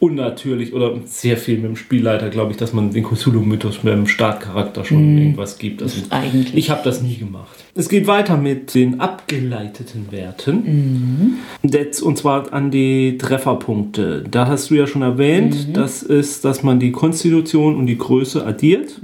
[0.00, 4.06] unnatürlich oder sehr viel mit dem Spielleiter, glaube ich, dass man den Cthulhu-Mythos mit dem
[4.06, 5.82] Startcharakter schon irgendwas gibt.
[5.82, 6.56] Also Eigentlich.
[6.56, 7.56] ich habe das nie gemacht.
[7.74, 11.38] Es geht weiter mit den abgeleiteten Werten.
[11.62, 14.24] Jetzt, und zwar an die Trefferpunkte.
[14.28, 18.44] Da hast du ja schon erwähnt, das ist, dass man die Konstitution und die Größe
[18.44, 19.00] addiert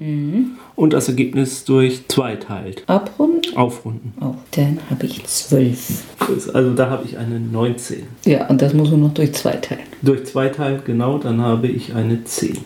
[0.76, 2.84] und das Ergebnis durch zwei teilt.
[2.86, 3.56] Abrunden?
[3.56, 4.12] Aufrunden.
[4.20, 6.04] Oh, dann habe ich zwölf.
[6.52, 8.02] Also da habe ich eine 19.
[8.26, 9.82] Ja, und das muss man noch durch zwei teilen.
[10.02, 12.58] Durch zwei teilt, genau, dann habe ich eine 10.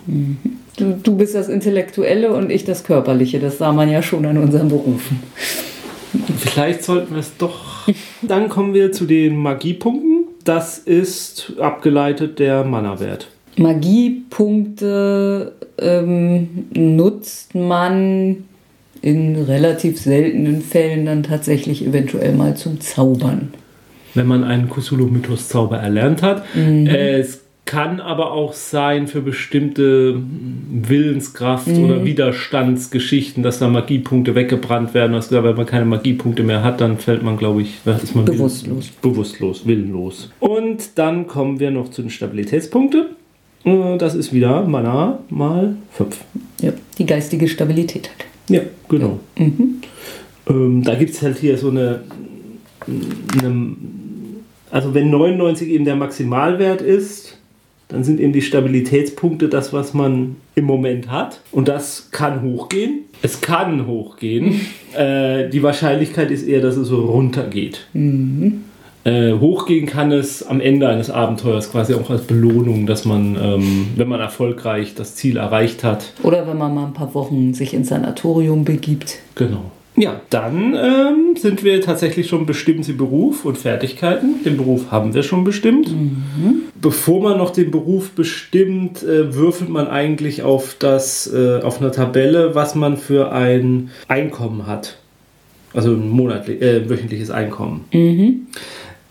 [0.76, 3.38] Du, du bist das Intellektuelle und ich das Körperliche.
[3.38, 5.22] Das sah man ja schon an unseren Berufen.
[6.38, 7.86] Vielleicht sollten wir es doch.
[8.22, 10.24] Dann kommen wir zu den Magiepunkten.
[10.44, 13.28] Das ist abgeleitet der Mana-Wert.
[13.56, 18.44] Magiepunkte ähm, nutzt man
[19.02, 23.54] in relativ seltenen Fällen dann tatsächlich eventuell mal zum Zaubern.
[24.14, 26.44] Wenn man einen Cthulhu-Mythos-Zauber erlernt hat.
[26.54, 30.20] Es kann aber auch sein für bestimmte
[30.72, 35.14] Willenskraft oder Widerstandsgeschichten, dass da Magiepunkte weggebrannt werden.
[35.14, 38.88] Also, wenn man keine Magiepunkte mehr hat, dann fällt man, glaube ich, ist man Bewusstlos.
[39.00, 40.32] bewusstlos, willenlos.
[40.40, 43.06] Und dann kommen wir noch zu den Stabilitätspunkten.
[43.64, 46.16] Äh, Das ist wieder Mana mal 5.
[46.60, 48.26] Ja, die geistige Stabilität hat.
[48.48, 49.20] Ja, genau.
[49.36, 52.02] Ähm, da gibt es halt hier so eine,
[52.86, 53.76] eine.
[54.70, 57.38] Also, wenn 99 eben der Maximalwert ist,
[57.88, 61.40] dann sind eben die Stabilitätspunkte das, was man im Moment hat.
[61.50, 63.00] Und das kann hochgehen.
[63.22, 64.60] Es kann hochgehen.
[64.96, 67.86] äh, die Wahrscheinlichkeit ist eher, dass es so runtergeht.
[69.04, 73.88] Äh, hochgehen kann es am Ende eines Abenteuers quasi auch als Belohnung, dass man, ähm,
[73.96, 77.72] wenn man erfolgreich das Ziel erreicht hat, Oder wenn man mal ein paar Wochen sich
[77.72, 79.18] ins Sanatorium begibt.
[79.36, 79.70] Genau.
[79.96, 84.42] Ja, dann ähm, sind wir tatsächlich schon bestimmt im Beruf und Fertigkeiten.
[84.44, 85.92] Den Beruf haben wir schon bestimmt.
[86.80, 91.90] Bevor man noch den Beruf bestimmt, äh, würfelt man eigentlich auf, das, äh, auf eine
[91.90, 94.96] Tabelle, was man für ein Einkommen hat.
[95.74, 97.84] Also ein monatlich, äh, wöchentliches Einkommen.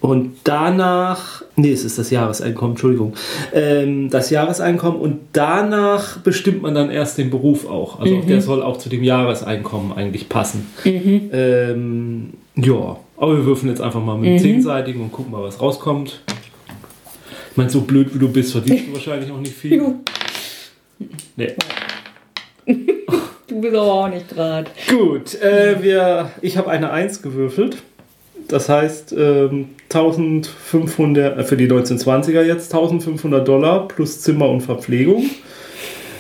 [0.02, 3.14] Und danach, nee, es ist das Jahreseinkommen, Entschuldigung,
[3.54, 8.00] ähm, das Jahreseinkommen und danach bestimmt man dann erst den Beruf auch.
[8.00, 10.68] Also der soll auch zu dem Jahreseinkommen eigentlich passen.
[10.86, 15.62] Ähm, ja, aber wir würfeln jetzt einfach mal mit dem Zehnseitigen und gucken mal, was
[15.62, 16.22] rauskommt.
[17.52, 19.96] Ich meine, so blöd wie du bist, verdienst du wahrscheinlich auch nicht viel.
[21.38, 21.56] Nee.
[23.48, 24.70] Du bist aber auch nicht gerade.
[24.90, 27.78] Gut, äh, wir, ich habe eine 1 gewürfelt.
[28.50, 35.24] Das heißt, ähm, 1500, äh, für die 1920er jetzt 1500 Dollar plus Zimmer und Verpflegung.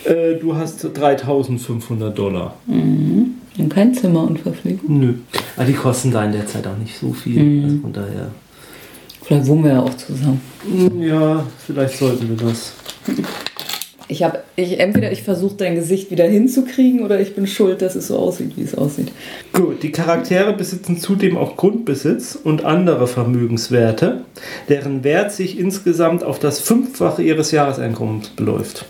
[0.05, 2.55] Äh, du hast 3500 Dollar.
[2.67, 4.99] Und kein Zimmer und Verpflegung.
[4.99, 5.13] Nö.
[5.57, 7.63] Aber die kosten da in der Zeit auch nicht so viel.
[7.65, 8.31] Also von daher.
[9.23, 10.41] Vielleicht wohnen wir ja auch zusammen.
[10.99, 12.73] Ja, vielleicht sollten wir das.
[14.11, 17.95] Ich habe, ich, entweder ich versuche dein Gesicht wieder hinzukriegen oder ich bin schuld, dass
[17.95, 19.11] es so aussieht, wie es aussieht.
[19.53, 24.21] Gut, die Charaktere besitzen zudem auch Grundbesitz und andere Vermögenswerte,
[24.67, 28.85] deren Wert sich insgesamt auf das Fünffache ihres Jahreseinkommens beläuft.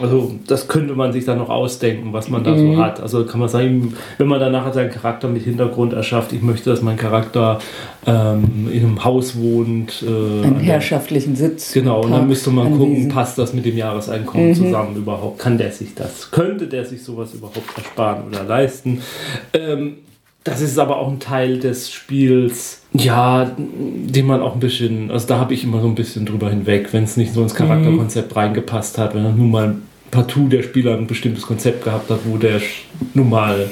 [0.00, 3.00] Also das könnte man sich dann noch ausdenken, was man da so hat.
[3.00, 6.68] Also kann man sagen, wenn man dann nachher seinen Charakter mit Hintergrund erschafft, ich möchte,
[6.70, 7.58] dass mein Charakter
[8.06, 10.02] ähm, in einem Haus wohnt.
[10.02, 11.72] Äh, Einen an der- herrschaftlichen Sitz.
[11.72, 13.08] Genau, und dann müsste man gucken, Anwesen.
[13.10, 15.38] passt das mit dem Jahreseinkommen zusammen überhaupt?
[15.38, 16.30] Kann der sich das?
[16.30, 19.00] Könnte der sich sowas überhaupt ersparen oder leisten?
[19.54, 19.94] Ähm,
[20.44, 25.26] das ist aber auch ein Teil des Spiels, ja, den man auch ein bisschen, also
[25.26, 28.36] da habe ich immer so ein bisschen drüber hinweg, wenn es nicht so ins Charakterkonzept
[28.36, 29.74] reingepasst hat, wenn dann nun mal
[30.10, 32.60] partout der Spieler ein bestimmtes Konzept gehabt hat, wo der
[33.14, 33.70] nun mal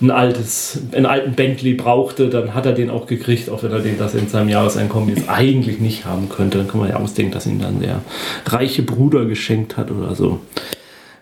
[0.00, 3.80] ein altes, einen alten Bentley brauchte, dann hat er den auch gekriegt, auch wenn er
[3.80, 6.58] den das in seinem Jahreseinkommen jetzt eigentlich nicht haben könnte.
[6.58, 8.02] Dann kann man ja ausdenken, dass ihm dann der
[8.44, 10.40] reiche Bruder geschenkt hat oder so.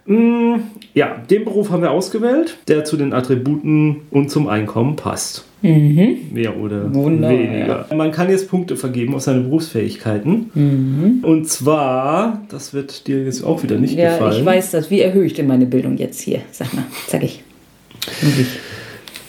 [0.07, 0.55] Mm,
[0.93, 5.45] Ja, den Beruf haben wir ausgewählt, der zu den Attributen und zum Einkommen passt.
[5.63, 7.87] Mehr oder Wunderbar, weniger.
[7.97, 11.21] Man kann jetzt Punkte vergeben auf seine Berufsfähigkeiten.
[11.23, 14.41] Und zwar, das wird dir jetzt auch wieder nicht Ja, gefallen.
[14.41, 14.91] ich weiß das.
[14.91, 16.41] Wie erhöhe ich denn meine Bildung jetzt hier?
[16.53, 17.43] Sag mal, sag ich.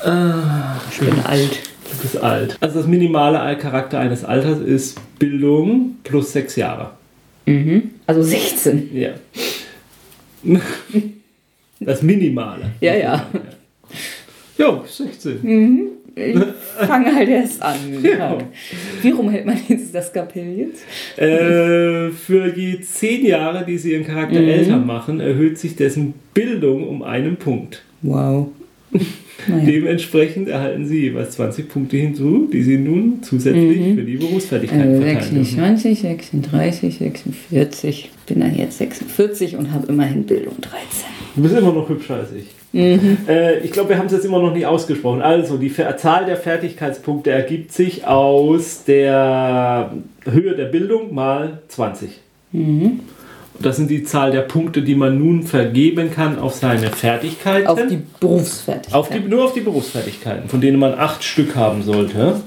[0.03, 1.59] Ah, Ich bin alt.
[1.89, 2.57] Du bist alt.
[2.59, 6.91] Also das minimale Charakter eines Alters ist Bildung plus sechs Jahre.
[8.07, 8.89] Also 16.
[8.93, 9.09] Ja.
[11.79, 12.71] Das Minimale.
[12.79, 13.27] Ja, ja.
[14.57, 15.89] Jo, 16.
[16.15, 16.37] Ich
[16.87, 17.75] fange halt erst an.
[18.01, 18.37] Ja.
[19.01, 20.83] Wie rum hält man jetzt das Kapell jetzt?
[21.19, 26.87] Äh, für je zehn Jahre, die sie ihren Charakter älter machen, erhöht sich dessen Bildung
[26.87, 27.83] um einen Punkt.
[28.01, 28.47] Wow.
[29.47, 29.65] Naja.
[29.65, 33.95] Dementsprechend erhalten Sie jeweils 20 Punkte hinzu, die Sie nun zusätzlich mhm.
[33.95, 38.11] für die Berufsfertigkeit also verteilen 26, 36, 46.
[38.27, 40.79] Bin dann jetzt 46 und habe immerhin Bildung 13.
[41.35, 42.45] Du bist immer noch hübscher als ich.
[42.75, 43.17] Mhm.
[43.27, 45.21] Äh, ich glaube, wir haben es jetzt immer noch nicht ausgesprochen.
[45.21, 49.93] Also, die Zahl der Fertigkeitspunkte ergibt sich aus der
[50.25, 52.09] Höhe der Bildung mal 20.
[52.51, 52.99] Mhm.
[53.59, 57.67] Das sind die Zahl der Punkte, die man nun vergeben kann auf seine Fertigkeiten.
[57.67, 58.93] Auf die Berufsfertigkeiten.
[58.93, 62.41] Auf die, nur auf die Berufsfertigkeiten, von denen man acht Stück haben sollte.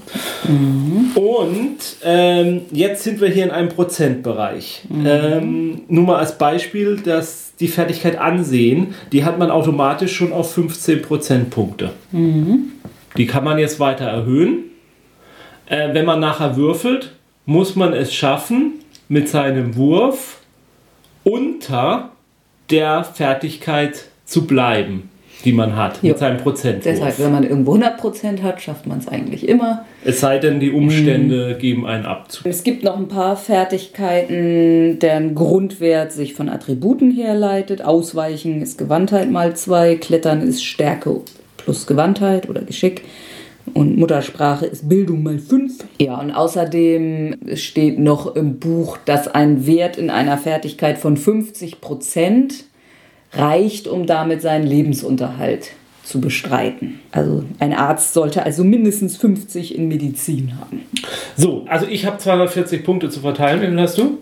[0.47, 1.11] Mhm.
[1.15, 4.83] Und ähm, jetzt sind wir hier in einem Prozentbereich.
[4.89, 5.07] Mhm.
[5.07, 10.53] Ähm, nur mal als Beispiel, dass die Fertigkeit Ansehen, die hat man automatisch schon auf
[10.53, 11.91] 15 Prozentpunkte.
[12.13, 12.73] Mhm.
[13.17, 14.65] Die kann man jetzt weiter erhöhen.
[15.67, 17.13] Äh, wenn man nachher würfelt,
[17.47, 18.75] muss man es schaffen,
[19.09, 20.38] mit seinem Wurf
[21.29, 22.11] unter
[22.71, 25.11] der Fertigkeit zu bleiben,
[25.45, 26.09] die man hat, jo.
[26.09, 26.85] mit seinem Prozent.
[26.85, 29.85] Deshalb, wenn man irgendwo 100% hat, schafft man es eigentlich immer.
[30.05, 31.59] Es sei denn, die Umstände mhm.
[31.59, 32.45] geben einen Abzug.
[32.47, 37.83] Es gibt noch ein paar Fertigkeiten, deren Grundwert sich von Attributen herleitet.
[37.83, 41.21] Ausweichen ist Gewandtheit mal 2, Klettern ist Stärke
[41.57, 43.03] plus Gewandtheit oder Geschick
[43.75, 45.85] und Muttersprache ist Bildung mal 5.
[45.99, 51.81] Ja, und außerdem steht noch im Buch, dass ein Wert in einer Fertigkeit von 50
[51.81, 52.65] Prozent
[53.33, 55.71] reicht, um damit seinen Lebensunterhalt
[56.03, 57.01] zu bestreiten.
[57.13, 60.83] Also ein Arzt sollte also mindestens 50 in Medizin haben.
[61.37, 63.61] So, also ich habe 240 Punkte zu verteilen.
[63.61, 64.19] Wie viel hast du?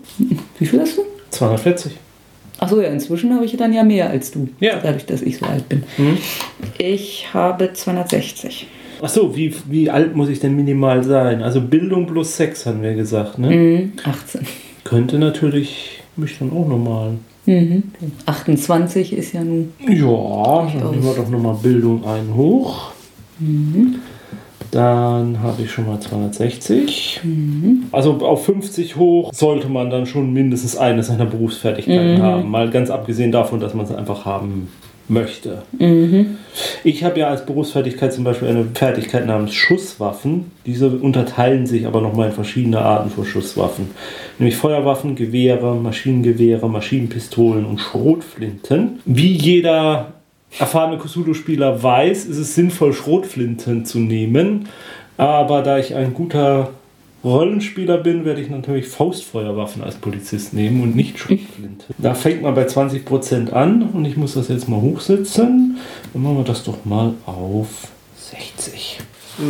[0.59, 1.03] Wie viel hast du?
[1.29, 1.93] 240.
[2.59, 4.49] Achso, ja, inzwischen habe ich dann ja mehr als du.
[4.59, 4.79] Ja.
[4.81, 5.83] Dadurch, dass ich so alt bin.
[5.97, 6.17] Mhm.
[6.77, 8.67] Ich habe 260.
[9.01, 11.41] Ach so, wie, wie alt muss ich denn minimal sein?
[11.41, 13.49] Also Bildung plus Sex haben wir gesagt, ne?
[13.49, 14.41] Mhm, 18.
[14.83, 17.13] Könnte natürlich mich dann auch nochmal.
[17.45, 17.83] Mhm.
[18.25, 19.73] 28 ist ja nun.
[19.87, 22.91] Ja, dann nehmen wir doch nochmal Bildung ein hoch.
[23.39, 23.95] Mhm.
[24.71, 27.21] Dann habe ich schon mal 260.
[27.23, 27.83] Mhm.
[27.91, 32.21] Also auf 50 hoch sollte man dann schon mindestens eine seiner Berufsfertigkeiten mhm.
[32.21, 32.49] haben.
[32.49, 34.67] Mal ganz abgesehen davon, dass man es einfach haben
[35.09, 35.63] möchte.
[35.77, 36.37] Mhm.
[36.83, 40.51] Ich habe ja als Berufsfertigkeit zum Beispiel eine Fertigkeit namens Schusswaffen.
[40.65, 43.91] Diese unterteilen sich aber nochmal in verschiedene Arten von Schusswaffen.
[44.39, 48.99] Nämlich Feuerwaffen, Gewehre, Maschinengewehre, Maschinenpistolen und Schrotflinten.
[49.05, 50.13] Wie jeder
[50.59, 54.67] erfahrene Cthulhu-Spieler weiß, ist es sinnvoll, Schrotflinten zu nehmen.
[55.17, 56.69] Aber da ich ein guter
[57.27, 61.85] Rollenspieler bin, werde ich natürlich Faustfeuerwaffen als Polizist nehmen und nicht Schrotflinte.
[61.97, 65.77] Da fängt man bei 20% an und ich muss das jetzt mal hochsetzen.
[66.13, 68.99] Dann machen wir das doch mal auf 60.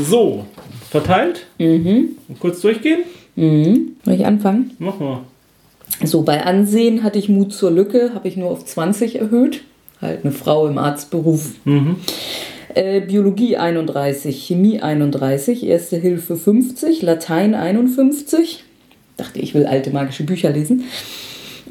[0.04, 0.46] So,
[0.90, 1.46] verteilt.
[1.60, 2.18] Mhm.
[2.40, 3.04] Kurz durchgehen.
[3.36, 3.96] Mhm.
[4.04, 4.72] Soll ich anfangen?
[4.80, 5.22] Mach mal.
[6.04, 9.62] So, bei Ansehen hatte ich Mut zur Lücke, habe ich nur auf 20 erhöht.
[10.02, 11.52] Halt eine Frau im Arztberuf.
[11.66, 11.96] Mhm.
[12.78, 18.64] Äh, Biologie 31, Chemie 31, Erste Hilfe 50, Latein 51.
[19.18, 20.84] Dachte, ich will alte magische Bücher lesen.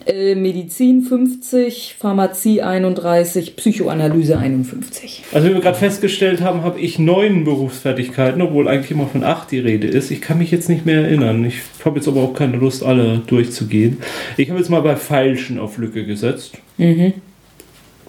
[0.05, 5.23] Äh, Medizin 50, Pharmazie 31, Psychoanalyse 51.
[5.33, 9.53] Also wie wir gerade festgestellt haben, habe ich neun Berufsfertigkeiten, obwohl eigentlich immer von acht
[9.53, 10.11] die Rede ist.
[10.11, 11.45] Ich kann mich jetzt nicht mehr erinnern.
[11.45, 13.99] Ich habe jetzt aber auch keine Lust, alle durchzugehen.
[14.37, 16.59] Ich habe jetzt mal bei Feilschen auf Lücke gesetzt.
[16.79, 17.13] Mhm.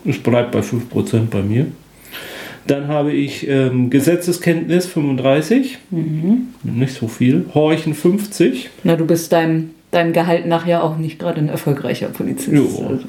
[0.04, 1.68] Es bleibt bei 5% bei mir.
[2.68, 6.50] Dann habe ich ähm, Gesetzeskenntnis 35, mhm.
[6.64, 7.46] nicht so viel.
[7.54, 8.70] Horchen 50.
[8.84, 12.50] Na, du bist deinem, deinem Gehalt nachher auch nicht gerade ein erfolgreicher Polizist.
[12.54, 13.00] Also.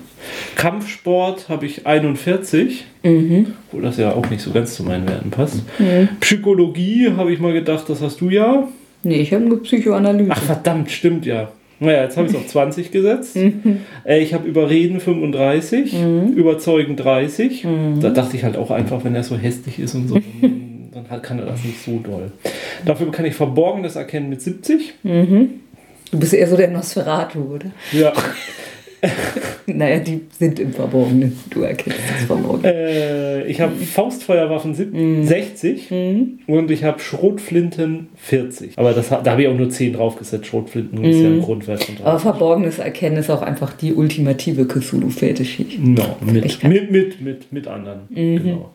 [0.54, 3.54] Kampfsport habe ich 41, mhm.
[3.66, 5.62] obwohl das ja auch nicht so ganz zu meinen Werten passt.
[5.78, 6.08] Mhm.
[6.20, 8.68] Psychologie habe ich mal gedacht, das hast du ja.
[9.02, 10.30] Nee, ich habe nur Psychoanalyse.
[10.32, 11.50] Ach verdammt, stimmt ja.
[11.80, 13.36] Naja, jetzt habe ich es auf 20 gesetzt.
[13.36, 13.82] Mhm.
[14.04, 16.32] Äh, ich habe Überreden 35, mhm.
[16.32, 17.64] Überzeugen 30.
[17.64, 18.00] Mhm.
[18.00, 21.38] Da dachte ich halt auch einfach, wenn er so hässlich ist und so, dann kann
[21.38, 22.32] er das nicht so doll.
[22.84, 24.94] Dafür kann ich Verborgenes erkennen mit 70.
[25.02, 25.60] Mhm.
[26.10, 27.70] Du bist eher so der Nosferatu, oder?
[27.92, 28.12] Ja.
[29.66, 31.38] naja, die sind im Verborgenen.
[31.50, 32.72] Du erkennst das Verborgene.
[32.72, 34.74] Äh, ich habe Faustfeuerwaffen
[35.24, 36.24] 60 mm.
[36.46, 38.78] und ich habe Schrotflinten 40.
[38.78, 40.46] Aber das, da habe ich auch nur 10 draufgesetzt.
[40.46, 41.42] Schrotflinten ist ja ein mhm.
[41.42, 42.06] Grundwert von 30.
[42.06, 45.78] Aber Verborgenes Erkennen ist auch einfach die ultimative Cthulhu-Fetischig.
[45.80, 48.00] No, mit, mit, mit, mit, mit anderen.
[48.10, 48.42] Mhm.
[48.42, 48.70] Genau.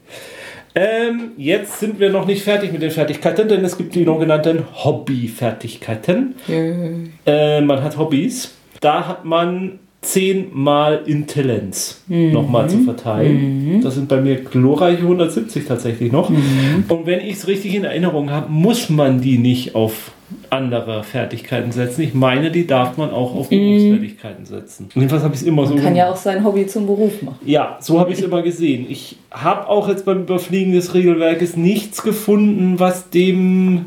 [0.75, 4.63] Ähm, jetzt sind wir noch nicht fertig mit den Fertigkeiten, denn es gibt die sogenannten
[4.83, 6.35] Hobbyfertigkeiten.
[6.47, 7.13] Mhm.
[7.25, 8.55] Äh, man hat Hobbys.
[8.81, 12.31] Da hat man zehnmal Intellenz mhm.
[12.31, 13.75] nochmal zu verteilen.
[13.75, 13.81] Mhm.
[13.81, 16.29] Das sind bei mir glorreiche 170 tatsächlich noch.
[16.29, 16.85] Mhm.
[16.87, 20.11] Und wenn ich es richtig in Erinnerung habe, muss man die nicht auf
[20.49, 22.01] anderer Fertigkeiten setzen.
[22.01, 24.89] Ich meine, die darf man auch auf Berufsfertigkeiten setzen.
[24.93, 27.39] Jedenfalls habe ich es immer so Man kann ja auch sein Hobby zum Beruf machen.
[27.45, 28.85] Ja, so habe ich es immer gesehen.
[28.89, 33.85] Ich habe auch jetzt beim Überfliegen des Regelwerkes nichts gefunden, was dem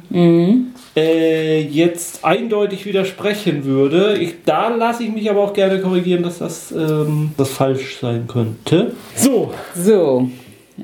[0.96, 4.16] äh, jetzt eindeutig widersprechen würde.
[4.18, 8.26] Ich, da lasse ich mich aber auch gerne korrigieren, dass das, ähm, das falsch sein
[8.26, 8.92] könnte.
[9.14, 10.30] So, So,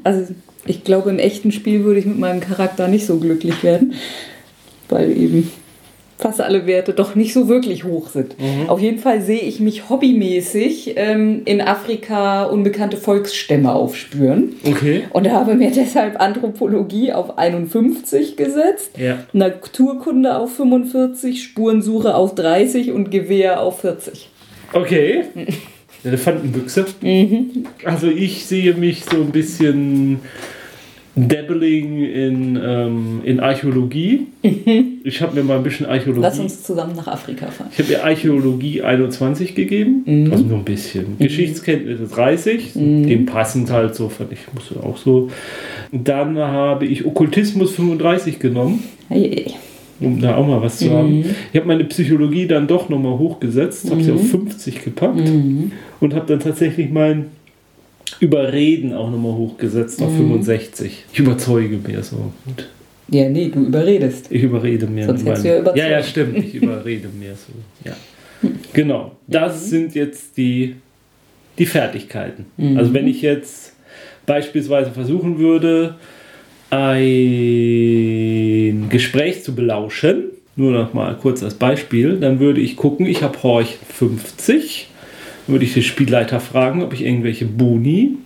[0.04, 0.32] also
[0.66, 3.94] ich glaube, im echten Spiel würde ich mit meinem Charakter nicht so glücklich werden,
[4.88, 5.50] weil eben
[6.22, 8.36] fast alle Werte doch nicht so wirklich hoch sind.
[8.68, 15.04] Auf jeden Fall sehe ich mich hobbymäßig ähm, in Afrika unbekannte Volksstämme aufspüren okay.
[15.10, 19.18] und habe mir deshalb Anthropologie auf 51 gesetzt, Ja.
[19.32, 24.28] Naturkunde auf 45, Spurensuche auf 30 und Gewehr auf 40.
[24.72, 25.24] Okay.
[26.04, 26.86] Elefantenbüchse.
[27.84, 30.20] Also ich sehe mich so ein bisschen
[31.14, 34.26] dabbling in, ähm, in Archäologie.
[35.04, 36.22] Ich habe mir mal ein bisschen Archäologie.
[36.22, 37.68] Lass uns zusammen nach Afrika fahren.
[37.72, 41.18] Ich habe mir Archäologie 21 gegeben, also nur ein bisschen.
[41.18, 45.28] Geschichtskenntnisse 30, dem passend halt so, fand ich, muss auch so.
[45.90, 49.52] Dann habe ich Okkultismus 35 genommen, Hey,
[50.00, 51.24] um da auch mal was zu haben.
[51.52, 55.30] Ich habe meine Psychologie dann doch nochmal hochgesetzt, habe sie auf 50 gepackt
[56.00, 57.26] und habe dann tatsächlich mein
[58.20, 61.04] Überreden auch nochmal hochgesetzt auf 65.
[61.12, 62.32] Ich überzeuge mir so.
[62.46, 62.68] Und
[63.08, 64.26] Ja, nee, du überredest.
[64.30, 65.06] ich überrede mir.
[65.06, 65.78] Sonst hättest du ja überzeugt.
[65.78, 66.38] ja, ja, stimmt.
[66.38, 67.52] Ich überrede mir so.
[67.88, 67.96] Ja.
[68.72, 69.12] Genau.
[69.26, 70.76] Das sind jetzt die,
[71.58, 72.46] die Fertigkeiten.
[72.76, 73.74] Also wenn ich jetzt
[74.26, 75.96] beispielsweise versuchen würde,
[76.70, 76.88] ein
[78.88, 80.24] Gespräch zu belauschen,
[80.56, 84.91] nur noch mal kurz als Beispiel, dann würde ich gucken, ich habe Horch 50, dann
[85.52, 88.16] würde ich den Spielleiter fragen, ob ich irgendwelche Boni,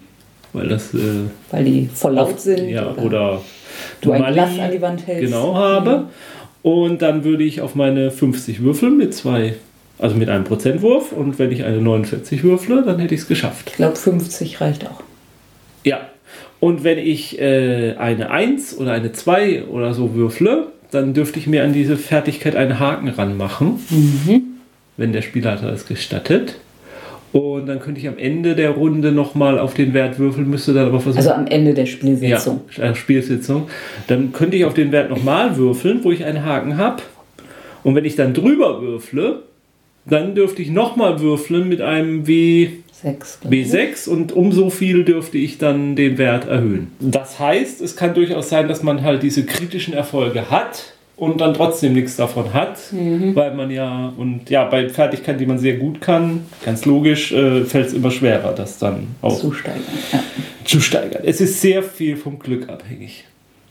[0.52, 0.98] weil das äh,
[1.50, 2.68] Weil die voll laut sind.
[2.68, 3.42] ja, oder
[4.00, 5.26] du ein Glas an die Wand hältst.
[5.26, 6.08] genau habe.
[6.62, 9.54] Und dann würde ich auf meine 50 würfeln mit zwei,
[9.98, 11.12] also mit einem Prozentwurf.
[11.12, 13.68] Und wenn ich eine 49 würfle, dann hätte ich es geschafft.
[13.70, 15.02] Ich glaube, 50 reicht auch.
[15.84, 16.00] Ja.
[16.58, 21.46] Und wenn ich äh, eine 1 oder eine 2 oder so würfle, dann dürfte ich
[21.46, 23.78] mir an diese Fertigkeit einen Haken ranmachen,
[24.96, 26.56] wenn der Spielleiter es gestattet.
[27.32, 30.86] Und dann könnte ich am Ende der Runde nochmal auf den Wert würfeln, müsste dann
[30.86, 31.18] aber versuchen.
[31.18, 32.62] Also am Ende der Spielsitzung.
[32.76, 33.68] Ja, äh, Spielsitzung.
[34.06, 37.02] Dann könnte ich auf den Wert nochmal würfeln, wo ich einen Haken habe.
[37.82, 39.42] Und wenn ich dann drüber würfle,
[40.06, 43.38] dann dürfte ich nochmal würfeln mit einem W, Sechs.
[43.40, 43.66] glaub ich.
[43.68, 46.92] W6 und um so viel dürfte ich dann den Wert erhöhen.
[47.00, 51.54] Das heißt, es kann durchaus sein, dass man halt diese kritischen Erfolge hat und dann
[51.54, 56.00] trotzdem nichts davon hat, weil man ja, und ja, bei Fertigkeiten, die man sehr gut
[56.00, 59.82] kann, ganz logisch, äh, fällt es immer schwerer, das dann auch Zusteigern.
[60.12, 60.20] Ja.
[60.64, 61.22] zu steigern.
[61.24, 63.24] Es ist sehr viel vom Glück abhängig.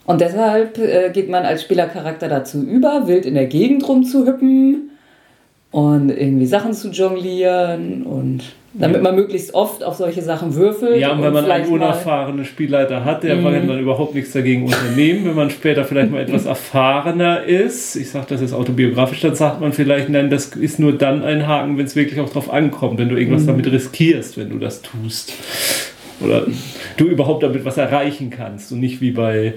[0.06, 4.92] Und deshalb äh, geht man als Spielercharakter dazu über, wild in der Gegend rumzuhüppen
[5.72, 8.44] und irgendwie Sachen zu jonglieren und
[8.78, 11.00] damit man möglichst oft auf solche Sachen würfelt.
[11.00, 15.26] Ja, und wenn man einen unerfahrenen Spielleiter hat, der kann dann überhaupt nichts dagegen unternehmen.
[15.26, 19.62] Wenn man später vielleicht mal etwas erfahrener ist, ich sage das jetzt autobiografisch, dann sagt
[19.62, 23.00] man vielleicht, nein, das ist nur dann ein Haken, wenn es wirklich auch drauf ankommt,
[23.00, 25.34] wenn du irgendwas damit riskierst, wenn du das tust.
[26.22, 26.46] Oder
[26.98, 29.54] du überhaupt damit was erreichen kannst und nicht wie bei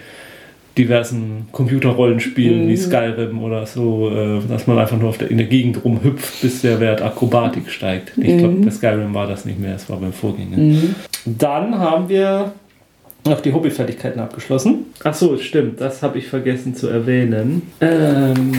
[0.79, 5.47] diversen Computerrollenspielen wie Skyrim oder so, äh, dass man einfach nur auf der, in der
[5.47, 8.13] Gegend rumhüpft, bis der Wert Akrobatik steigt.
[8.17, 10.57] Ich glaube, bei Skyrim war das nicht mehr, es war beim Vorgänger.
[11.27, 12.53] Dann haben wir
[13.27, 14.87] noch die Hobbyfertigkeiten abgeschlossen.
[15.05, 17.63] Ach so, stimmt, das habe ich vergessen zu erwähnen.
[17.81, 18.53] Ähm,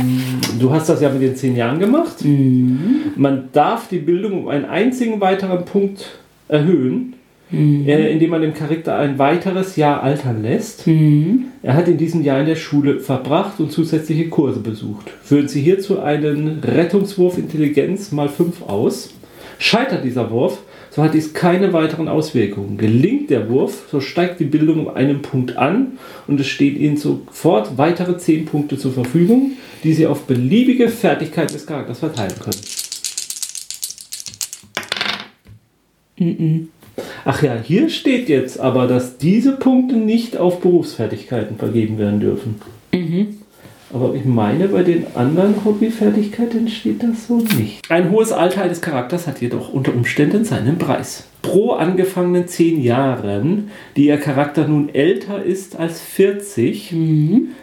[0.60, 2.18] du hast das ja mit den zehn Jahren gemacht.
[3.16, 7.16] Man darf die Bildung um einen einzigen weiteren Punkt erhöhen,
[7.52, 10.86] äh, indem man dem Charakter ein weiteres Jahr altern lässt.
[11.64, 15.12] Er hat in diesem Jahr in der Schule verbracht und zusätzliche Kurse besucht.
[15.24, 19.14] Führen Sie hierzu einen Rettungswurf Intelligenz mal 5 aus.
[19.58, 20.60] Scheitert dieser Wurf,
[20.92, 22.78] so hat dies keine weiteren Auswirkungen.
[22.78, 26.98] Gelingt der Wurf, so steigt die Bildung um einen Punkt an und es steht Ihnen
[26.98, 29.52] sofort weitere 10 Punkte zur Verfügung,
[29.84, 32.58] die Sie auf beliebige Fertigkeiten des Charakters verteilen können.
[37.26, 42.62] Ach ja, hier steht jetzt aber, dass diese Punkte nicht auf Berufsfertigkeiten vergeben werden dürfen.
[43.92, 47.90] Aber ich meine, bei den anderen Hobbyfertigkeiten steht das so nicht.
[47.90, 51.26] Ein hohes Alter eines Charakters hat jedoch unter Umständen seinen Preis.
[51.42, 56.94] Pro angefangenen 10 Jahren, die Ihr Charakter nun älter ist als 40,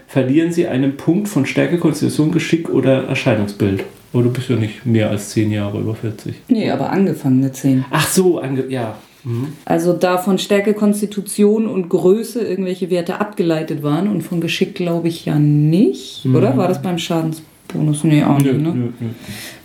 [0.08, 3.84] verlieren Sie einen Punkt von Stärke, Konstitution, Geschick oder Erscheinungsbild.
[4.12, 6.34] Aber du bist ja nicht mehr als 10 Jahre über 40.
[6.48, 7.84] Nee, aber angefangene 10.
[7.90, 8.96] Ach so, ange ja.
[9.26, 9.48] Mhm.
[9.64, 15.08] Also da von Stärke, Konstitution und Größe irgendwelche Werte abgeleitet waren und von Geschick glaube
[15.08, 16.24] ich ja nicht.
[16.26, 17.42] Oder war das beim Schadens?
[17.66, 18.74] Bonus, nee, auch Nö, nicht, ne?
[18.74, 19.08] nö, nö.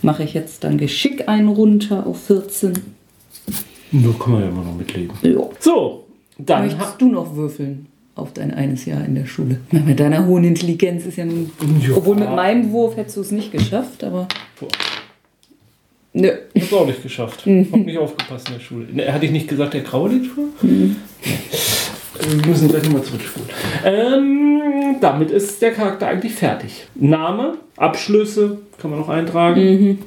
[0.02, 2.72] Mache ich jetzt dann Geschick einen runter auf 14.
[3.92, 5.16] Nur kann man ja immer noch mitleben.
[5.22, 5.48] Ja.
[5.60, 6.06] So,
[6.38, 7.86] dann Möchtest du noch würfeln
[8.16, 9.60] auf dein eines Jahr in der Schule?
[9.70, 11.52] Na, mit deiner hohen Intelligenz ist ja nun.
[11.80, 11.96] Ja.
[11.96, 14.26] Obwohl mit meinem Wurf hättest du es nicht geschafft, aber.
[16.14, 16.30] Nö.
[16.52, 17.40] Ich hab's auch nicht geschafft.
[17.40, 18.86] Hab nicht aufgepasst in der Schule.
[18.92, 20.44] Ne, hatte ich nicht gesagt, der Graue liegt vor?
[20.60, 23.48] Wir müssen gleich nochmal zurückspulen.
[23.84, 26.86] Ähm, damit ist der Charakter eigentlich fertig.
[26.94, 29.98] Name, Abschlüsse kann man noch eintragen.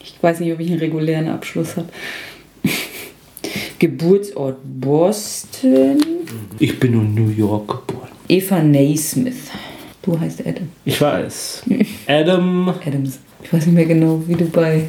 [0.00, 1.88] Ich weiß nicht, ob ich einen regulären Abschluss habe.
[3.78, 5.98] Geburtsort Boston.
[6.58, 8.08] Ich bin in New York geboren.
[8.28, 9.50] Eva Naismith.
[10.02, 10.68] Du heißt Adam.
[10.84, 11.62] Ich weiß.
[12.06, 12.74] Adam.
[12.84, 13.20] Adams.
[13.42, 14.88] Ich weiß nicht mehr genau, wie du bei,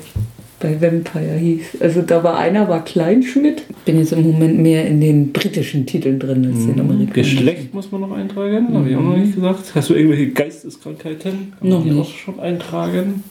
[0.60, 1.82] bei Vampire hieß.
[1.82, 3.64] Also da war einer, war Kleinschmidt.
[3.86, 7.38] Bin jetzt im Moment mehr in den britischen Titeln drin als den amerikanischen.
[7.38, 8.74] Geschlecht muss man noch eintragen.
[8.74, 9.72] Habe ich auch noch nicht gesagt.
[9.74, 11.53] Hast du irgendwelche Geisteskrankheiten?
[11.60, 12.01] Kann Noch man die nicht.
[12.01, 13.24] auch schon eintragen.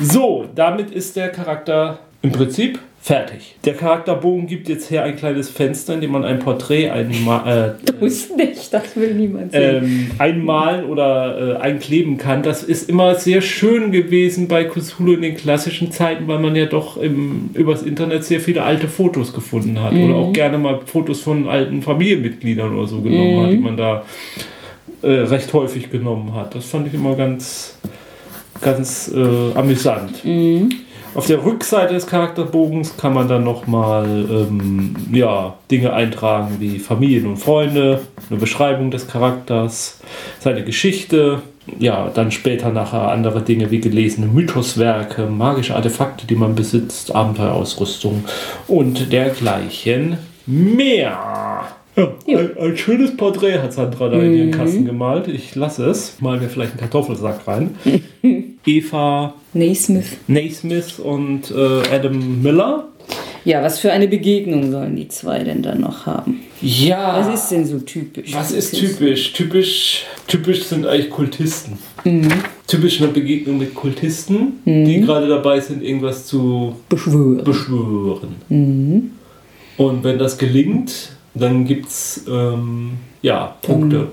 [0.00, 3.56] So, damit ist der Charakter im Prinzip fertig.
[3.64, 7.72] Der Charakterbogen gibt jetzt her ein kleines Fenster, in dem man ein Porträt einma äh,
[8.00, 9.84] Muss nicht, das will niemand sehen.
[9.84, 12.42] ähm, einmalen oder äh, einkleben kann.
[12.42, 16.66] Das ist immer sehr schön gewesen bei Cthulhu in den klassischen Zeiten, weil man ja
[16.66, 19.92] doch im, übers Internet sehr viele alte Fotos gefunden hat.
[19.92, 24.04] Oder auch gerne mal Fotos von alten Familienmitgliedern oder so genommen hat, die man da
[25.02, 26.54] äh, recht häufig genommen hat.
[26.54, 27.78] Das fand ich immer ganz,
[28.60, 30.22] ganz äh, amüsant.
[31.14, 37.26] Auf der Rückseite des Charakterbogens kann man dann nochmal ähm, ja, Dinge eintragen wie Familien
[37.26, 40.00] und Freunde, eine Beschreibung des Charakters,
[40.38, 41.42] seine Geschichte,
[41.78, 48.24] ja, dann später nachher andere Dinge wie gelesene Mythoswerke, magische Artefakte, die man besitzt, Abenteuerausrüstung
[48.68, 51.18] und dergleichen mehr.
[51.96, 55.28] Ja, ein, ein schönes Porträt hat Sandra da in ihren Kasten gemalt.
[55.28, 56.20] Ich lasse es.
[56.20, 57.74] Malen wir vielleicht einen Kartoffelsack rein.
[58.66, 60.16] Eva Naismith.
[60.28, 62.88] Naismith und äh, Adam Miller.
[63.44, 66.40] Ja, was für eine Begegnung sollen die zwei denn dann noch haben?
[66.60, 67.18] Ja.
[67.18, 68.34] Was ist denn so typisch?
[68.34, 69.32] Was ist typisch?
[69.32, 71.78] Typisch, typisch sind eigentlich Kultisten.
[72.66, 77.42] Typisch eine Begegnung mit Kultisten, die gerade dabei sind, irgendwas zu Beschwören.
[77.44, 78.36] beschwören.
[79.78, 84.08] Und wenn das gelingt, dann gibt es ähm, ja, Punkte.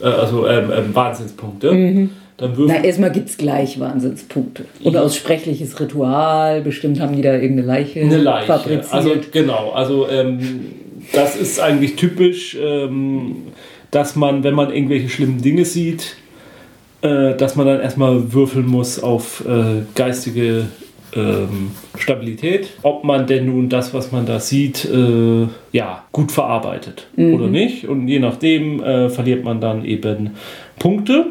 [0.00, 2.08] Äh, also ähm, ähm, Wahnsinnspunkte.
[2.38, 4.64] Dann Na, erstmal gibt es gleich Wahnsinnspunkte.
[4.84, 6.62] Oder aussprechliches Ritual.
[6.62, 8.46] Bestimmt haben die da irgendeine Leiche, Eine Leiche.
[8.46, 8.94] fabriziert.
[8.94, 10.66] Also genau, also ähm,
[11.12, 13.36] das ist eigentlich typisch, ähm,
[13.90, 16.16] dass man, wenn man irgendwelche schlimmen Dinge sieht,
[17.02, 20.66] äh, dass man dann erstmal würfeln muss auf äh, geistige
[21.14, 27.06] ähm, Stabilität, ob man denn nun das, was man da sieht, äh, ja, gut verarbeitet
[27.16, 27.86] oder nicht.
[27.86, 30.30] Und je nachdem äh, verliert man dann eben
[30.78, 31.26] Punkte.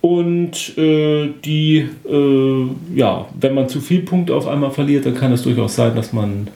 [0.00, 5.32] Und äh, die, äh, ja, wenn man zu viel Punkte auf einmal verliert, dann kann
[5.32, 6.48] es durchaus sein, dass man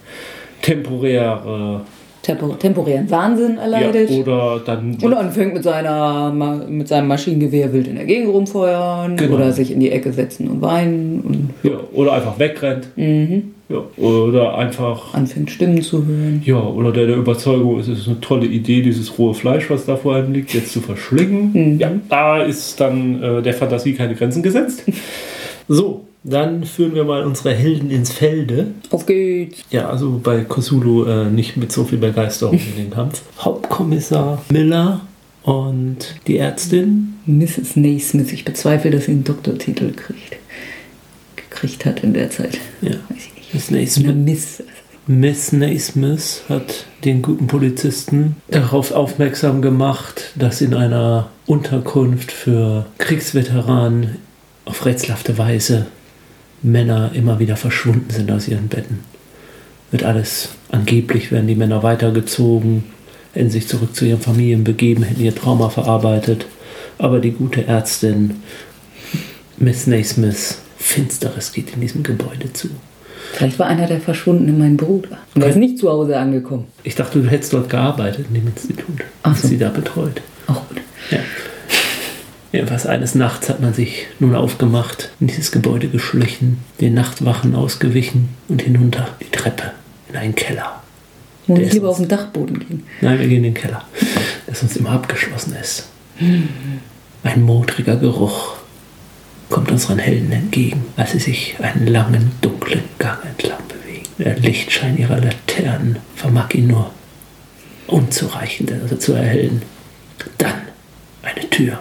[0.60, 1.80] temporäre
[2.28, 4.10] Tempo, temporären Wahnsinn ja, erleidet.
[4.10, 6.30] oder dann und anfängt mit, seiner,
[6.68, 9.36] mit seinem Maschinengewehr wild in der Gegend rumfeuern Genau.
[9.36, 12.88] oder sich in die Ecke setzen und weinen und ja, oder einfach wegrennt.
[13.70, 16.42] Ja, oder einfach anfängt Stimmen zu hören.
[16.44, 19.84] ja, oder der der Überzeugung ist, es ist eine tolle Idee, dieses rohe Fleisch, was
[19.86, 21.78] da vor einem liegt, jetzt zu verschlingen.
[21.78, 24.84] Ja, da ist dann äh, der Fantasie keine Grenzen gesetzt.
[25.68, 28.68] so, dann führen wir mal unsere Helden ins Felde.
[28.90, 29.64] Auf geht's.
[29.70, 33.22] Ja, also bei Cthulhu äh, nicht mit so viel Begeisterung in den Kampf.
[33.38, 35.00] Hauptkommissar Miller
[35.42, 37.14] und die Ärztin.
[37.26, 37.76] Mrs.
[37.76, 38.32] Naismith.
[38.32, 40.36] Ich bezweifle, dass sie einen Doktortitel kriegt.
[41.36, 42.58] gekriegt hat in der Zeit.
[42.80, 42.92] Ja.
[43.08, 43.54] Weiß ich nicht.
[43.54, 44.62] Miss Naismith, Miss.
[45.06, 54.16] Miss Naismith hat den guten Polizisten darauf aufmerksam gemacht, dass in einer Unterkunft für Kriegsveteranen
[54.66, 55.86] auf rätselhafte Weise
[56.62, 59.00] Männer immer wieder verschwunden sind aus ihren Betten.
[59.90, 62.84] Wird alles, angeblich werden die Männer weitergezogen,
[63.32, 66.46] hätten sich zurück zu ihren Familien begeben, hätten ihr Trauma verarbeitet.
[66.98, 68.42] Aber die gute Ärztin,
[69.56, 72.68] Miss Naismith, Finsteres geht in diesem Gebäude zu.
[73.32, 75.18] Vielleicht war einer der Verschwundene mein Bruder.
[75.34, 76.66] Und er ist nicht zu Hause angekommen.
[76.82, 79.04] Ich dachte, du hättest dort gearbeitet, in dem Institut.
[79.22, 79.48] Ach Hast so.
[79.48, 80.22] sie da betreut.
[80.46, 80.78] Auch gut.
[81.10, 81.18] Ja.
[82.52, 88.30] Jedenfalls eines Nachts hat man sich nun aufgemacht, in dieses Gebäude geschlichen, den Nachtwachen ausgewichen
[88.48, 89.72] und hinunter die Treppe
[90.08, 90.82] in einen Keller.
[91.46, 92.82] Ich ist lieber auf den Dachboden gehen.
[93.00, 93.84] Nein, wir gehen in den Keller,
[94.46, 95.88] der sonst immer abgeschlossen ist.
[97.22, 98.56] Ein modriger Geruch
[99.48, 104.06] kommt unseren Helden entgegen, als sie sich einen langen, dunklen Gang entlang bewegen.
[104.18, 106.90] Der Lichtschein ihrer Laternen vermag ihn nur
[107.86, 109.62] unzureichend also zu erhellen.
[110.36, 110.62] Dann
[111.22, 111.78] eine Tür.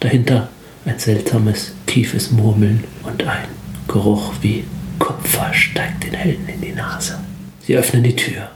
[0.00, 0.48] Dahinter
[0.84, 3.48] ein seltsames, tiefes Murmeln und ein
[3.88, 4.64] Geruch wie
[4.98, 7.18] Kupfer steigt den Helden in die Nase.
[7.60, 8.50] Sie öffnen die Tür.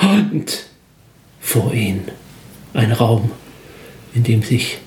[0.00, 0.66] Und
[1.40, 2.04] vor ihnen
[2.74, 3.30] ein Raum,
[4.14, 4.78] in dem sich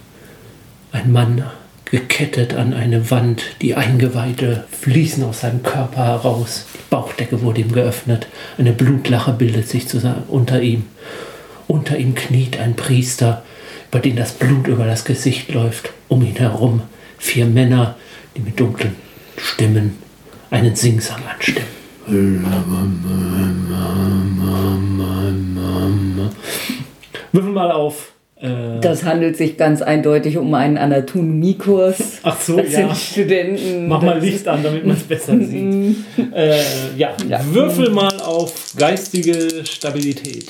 [0.91, 1.43] ein Mann
[1.85, 6.65] gekettet an eine Wand, die Eingeweide fließen aus seinem Körper heraus.
[6.75, 8.27] Die Bauchdecke wurde ihm geöffnet,
[8.57, 9.85] eine Blutlache bildet sich
[10.27, 10.85] unter ihm.
[11.67, 13.43] Unter ihm kniet ein Priester,
[13.89, 15.91] über den das Blut über das Gesicht läuft.
[16.07, 16.81] Um ihn herum
[17.17, 17.95] vier Männer,
[18.35, 18.95] die mit dunklen
[19.37, 19.97] Stimmen
[20.51, 21.79] einen Singsang anstimmen.
[27.31, 28.13] Würfel mal auf.
[28.41, 32.19] Äh das handelt sich ganz eindeutig um einen Anatomiekurs.
[32.23, 32.79] Ach so, das ja.
[32.79, 33.87] Sind Studenten.
[33.87, 35.97] Mach mal Licht an, damit man es besser sieht.
[36.33, 36.61] Äh,
[36.97, 37.15] ja.
[37.27, 40.49] ja, würfel mal auf geistige Stabilität.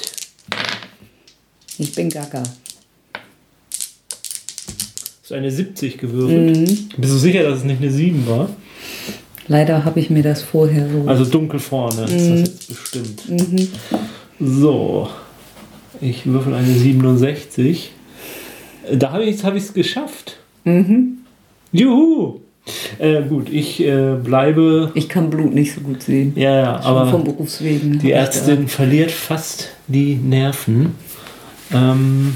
[1.77, 2.43] Ich bin Gaga.
[5.30, 6.57] So eine 70 gewürfelt.
[6.57, 6.89] Mhm.
[6.97, 8.49] Bist du sicher, dass es nicht eine 7 war?
[9.47, 11.07] Leider habe ich mir das vorher so.
[11.07, 12.15] Also dunkel vorne mhm.
[12.15, 13.30] ist das jetzt bestimmt.
[13.30, 13.67] Mhm.
[14.39, 15.07] So.
[16.01, 17.91] Ich würfel eine 67.
[18.91, 20.38] Da habe ich es hab geschafft.
[20.63, 21.19] Mhm.
[21.73, 22.39] Juhu!
[22.97, 24.89] Äh, gut, ich äh, bleibe.
[24.95, 26.34] Ich kann Blut nicht so gut sehen.
[26.38, 27.99] Ja, ja, Schon aber vom Berufswegen.
[27.99, 30.95] Die Ärztin verliert fast die Nerven.
[31.71, 32.36] Ähm,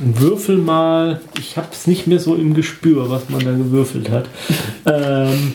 [0.00, 1.20] würfel mal.
[1.38, 4.26] Ich habe es nicht mehr so im Gespür, was man da gewürfelt hat.
[4.86, 5.54] ähm,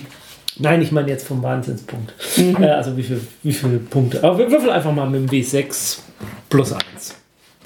[0.57, 2.13] Nein, ich meine jetzt vom Wahnsinnspunkt.
[2.37, 2.63] Mhm.
[2.63, 4.23] Äh, also wie, viel, wie viele Punkte.
[4.23, 5.99] Aber wir würfeln einfach mal mit dem W6
[6.49, 7.15] plus 1.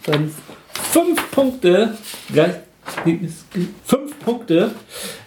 [0.02, 0.34] Fünf.
[0.74, 1.94] Fünf Punkte.
[3.86, 4.72] Fünf Punkte.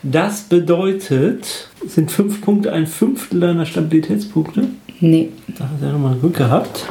[0.03, 4.69] Das bedeutet, sind fünf Punkte ein Fünftel deiner Stabilitätspunkte?
[5.01, 5.31] Nee.
[5.47, 6.87] Da hast du ja nochmal Glück gehabt.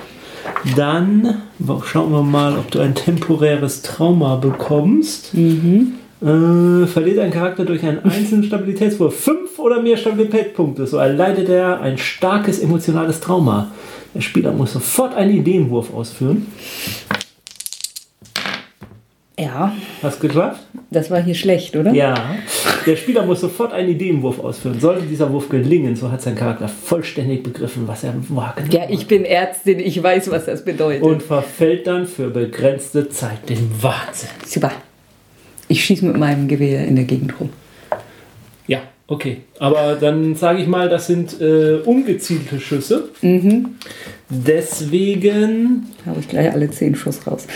[0.76, 1.42] Dann
[1.86, 5.34] schauen wir mal, ob du ein temporäres Trauma bekommst.
[5.34, 5.94] Mhm.
[6.22, 11.82] Äh, verliert ein Charakter durch einen einzelnen Stabilitätswurf fünf oder mehr Stabilitätspunkte, so erleidet er
[11.82, 13.72] ein starkes emotionales Trauma.
[14.14, 16.46] Der Spieler muss sofort einen Ideenwurf ausführen.
[19.40, 19.74] Ja.
[20.04, 20.62] Hast du geschafft?
[20.92, 21.94] Das war hier schlecht, oder?
[21.94, 22.36] Ja.
[22.86, 24.80] Der Spieler muss sofort einen Ideenwurf ausführen.
[24.80, 29.08] Sollte dieser Wurf gelingen, so hat sein Charakter vollständig begriffen, was er wahrgenommen Ja, ich
[29.08, 31.04] bin Ärztin, ich weiß, was das bedeutet.
[31.04, 34.30] Und verfällt dann für begrenzte Zeit dem Wahnsinn.
[34.46, 34.72] Super.
[35.68, 37.50] Ich schieße mit meinem Gewehr in der Gegend rum.
[38.68, 39.38] Ja, okay.
[39.60, 43.10] Aber dann sage ich mal, das sind äh, ungezielte Schüsse.
[43.22, 43.76] Mhm.
[44.30, 45.88] Deswegen.
[46.06, 47.48] Habe ich gleich alle zehn Schuss raus.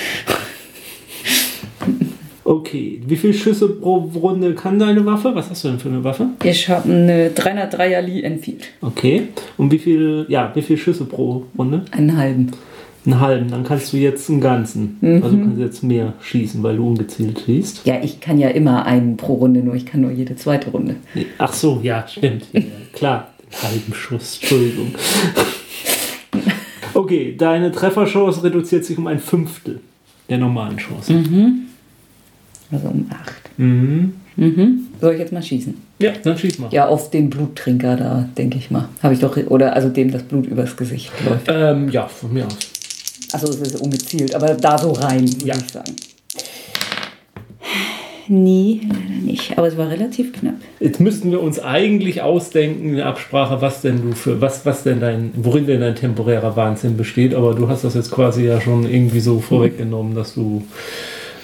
[2.45, 5.31] Okay, wie viele Schüsse pro Runde kann deine Waffe?
[5.33, 6.27] Was hast du denn für eine Waffe?
[6.43, 8.65] Ich habe eine 303er Lee Enfield.
[8.81, 11.85] Okay, und wie viel, ja, wie viele Schüsse pro Runde?
[11.89, 12.51] Einen halben.
[13.03, 14.97] Einen halben, dann kannst du jetzt einen ganzen.
[15.01, 15.23] Mhm.
[15.23, 17.81] Also kannst du jetzt mehr schießen, weil du ungezielt schießt.
[17.85, 20.97] Ja, ich kann ja immer einen pro Runde, nur ich kann nur jede zweite Runde.
[21.39, 22.45] Ach so, ja, stimmt.
[22.53, 22.61] Ja,
[22.93, 24.93] klar, einen halben Schuss, Entschuldigung.
[26.93, 29.79] okay, deine Trefferchance reduziert sich um ein Fünftel
[30.29, 31.13] der normalen Chance.
[31.13, 31.61] Mhm.
[32.71, 33.57] Also um 8.
[33.57, 34.13] Mhm.
[34.35, 34.87] Mhm.
[34.99, 35.73] Soll ich jetzt mal schießen?
[35.99, 36.69] Ja, dann schieß mal.
[36.71, 38.89] Ja, auf den Bluttrinker da, denke ich mal.
[39.01, 41.47] Habe ich doch, oder also dem das Blut übers Gesicht läuft.
[41.47, 42.57] Ähm, ja, von mir aus.
[43.31, 45.55] Also es ist ungezielt, aber da so rein, würde ja.
[45.55, 45.95] ich sagen.
[48.27, 49.57] Nee, leider nicht.
[49.57, 50.55] Aber es war relativ knapp.
[50.79, 54.83] Jetzt müssten wir uns eigentlich ausdenken in der Absprache, was denn du für, was, was
[54.83, 58.59] denn dein, worin denn dein temporärer Wahnsinn besteht, aber du hast das jetzt quasi ja
[58.61, 60.63] schon irgendwie so vorweggenommen, dass du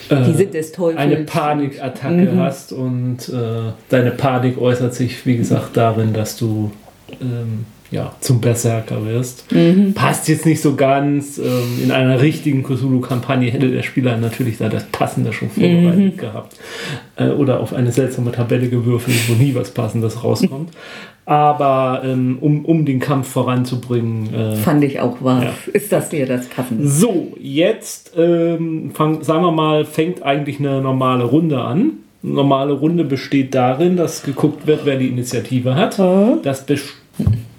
[0.09, 2.39] äh, eine Panikattacke mhm.
[2.39, 6.71] hast und äh, deine Panik äußert sich, wie gesagt, darin, dass du
[7.21, 9.51] ähm, ja, zum Berserker wirst.
[9.51, 9.93] Mhm.
[9.93, 11.37] Passt jetzt nicht so ganz.
[11.37, 16.17] Ähm, in einer richtigen Cthulhu-Kampagne hätte der Spieler natürlich da das Passende schon vorbereitet mhm.
[16.17, 16.55] gehabt.
[17.17, 20.71] Äh, oder auf eine seltsame Tabelle gewürfelt, wo nie was Passendes rauskommt.
[21.25, 24.33] Aber ähm, um, um den Kampf voranzubringen.
[24.33, 25.43] Äh, Fand ich auch wahr.
[25.43, 25.53] Ja.
[25.71, 26.87] Ist das dir das Passende?
[26.87, 31.91] So, jetzt ähm, fang, sagen wir mal, fängt eigentlich eine normale Runde an.
[32.23, 35.99] Normale Runde besteht darin, dass geguckt wird, wer die Initiative hat.
[36.43, 37.00] Das bestimmt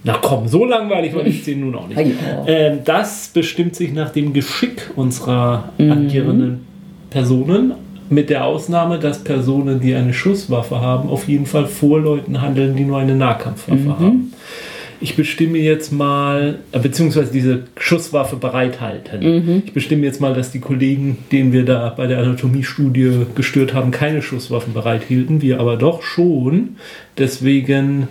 [0.05, 2.01] na komm, so langweilig war die Szene nun auch nicht.
[2.47, 5.93] Ähm, das bestimmt sich nach dem Geschick unserer mhm.
[5.93, 6.67] agierenden
[7.11, 7.75] Personen.
[8.11, 12.77] Mit der Ausnahme, dass Personen, die eine Schusswaffe haben, auf jeden Fall vor Leuten handeln,
[12.77, 13.99] die nur eine Nahkampfwaffe mhm.
[13.99, 14.33] haben.
[15.01, 19.21] Ich bestimme jetzt mal, äh, beziehungsweise diese Schusswaffe bereithalten.
[19.21, 19.63] Mhm.
[19.65, 23.93] Ich bestimme jetzt mal, dass die Kollegen, denen wir da bei der Anatomiestudie gestört haben,
[23.93, 26.77] keine Schusswaffen bereithielten, wir aber doch schon.
[27.19, 28.09] Deswegen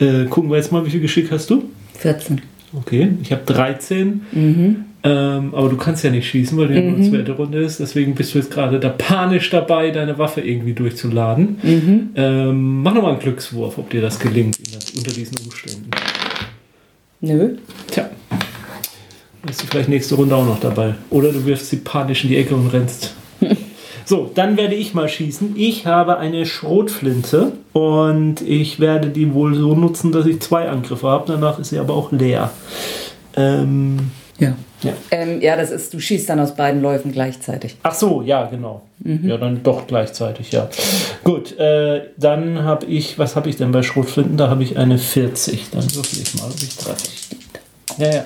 [0.00, 1.64] äh, gucken wir jetzt mal, wie viel Geschick hast du?
[1.98, 2.40] 14.
[2.72, 4.22] Okay, ich habe 13.
[4.32, 4.76] Mhm.
[5.02, 7.80] Ähm, aber du kannst ja nicht schießen, weil du ja nur eine zweite Runde ist.
[7.80, 11.56] Deswegen bist du jetzt gerade da panisch dabei, deine Waffe irgendwie durchzuladen.
[12.16, 14.58] Ähm, mach nochmal einen Glückswurf, ob dir das gelingt
[14.94, 15.90] unter diesen Umständen.
[17.22, 17.56] Nö.
[17.90, 18.10] Tja.
[19.46, 20.94] Bist du vielleicht nächste Runde auch noch dabei.
[21.08, 23.14] Oder du wirfst sie panisch in die Ecke und rennst.
[24.04, 25.54] So, dann werde ich mal schießen.
[25.56, 31.08] Ich habe eine Schrotflinte und ich werde die wohl so nutzen, dass ich zwei Angriffe
[31.08, 31.24] habe.
[31.32, 32.50] Danach ist sie aber auch leer.
[33.36, 34.54] Ähm, Ja.
[34.82, 34.92] ja.
[35.10, 37.76] Ähm, ja, das ist, du schießt dann aus beiden Läufen gleichzeitig.
[37.82, 38.82] Ach so, ja, genau.
[39.02, 40.68] Ja, dann doch gleichzeitig, ja.
[41.24, 44.36] Gut, äh, dann habe ich, was habe ich denn bei Schrotflinten?
[44.36, 45.70] Da habe ich eine 40.
[45.70, 47.08] Dann würfel ich mal, ob ich treffe.
[47.98, 48.24] Ja, ja.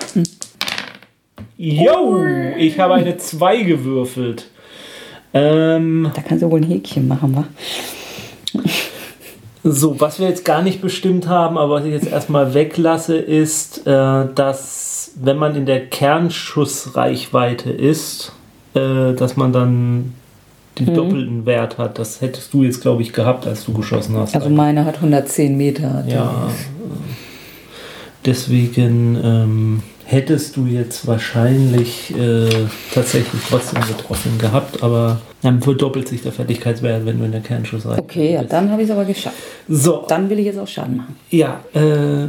[1.57, 2.21] Jo,
[2.57, 4.47] ich habe eine 2 gewürfelt.
[5.33, 7.43] Ähm, Da kannst du wohl ein Häkchen machen, wa?
[9.63, 13.85] so, was wir jetzt gar nicht bestimmt haben, aber was ich jetzt erstmal weglasse, ist,
[13.87, 18.31] äh, dass wenn man in der Kernschussreichweite ist,
[18.73, 20.13] äh, dass man dann
[20.77, 21.97] den doppelten Wert hat.
[21.99, 24.35] Das hättest du jetzt, glaube ich, gehabt, als du geschossen hast.
[24.35, 26.03] Also meine hat 110 Meter.
[26.07, 26.49] ja.
[28.25, 32.47] Deswegen ähm, hättest du jetzt wahrscheinlich äh,
[32.93, 38.01] tatsächlich trotzdem getroffen gehabt, aber dann verdoppelt sich der Fertigkeitswert, wenn du in der Kernschussreichweite
[38.03, 38.53] Okay, ja, bist.
[38.53, 39.35] dann habe ich es aber geschafft.
[39.67, 41.15] So, Dann will ich jetzt auch Schaden machen.
[41.31, 42.27] ja, äh,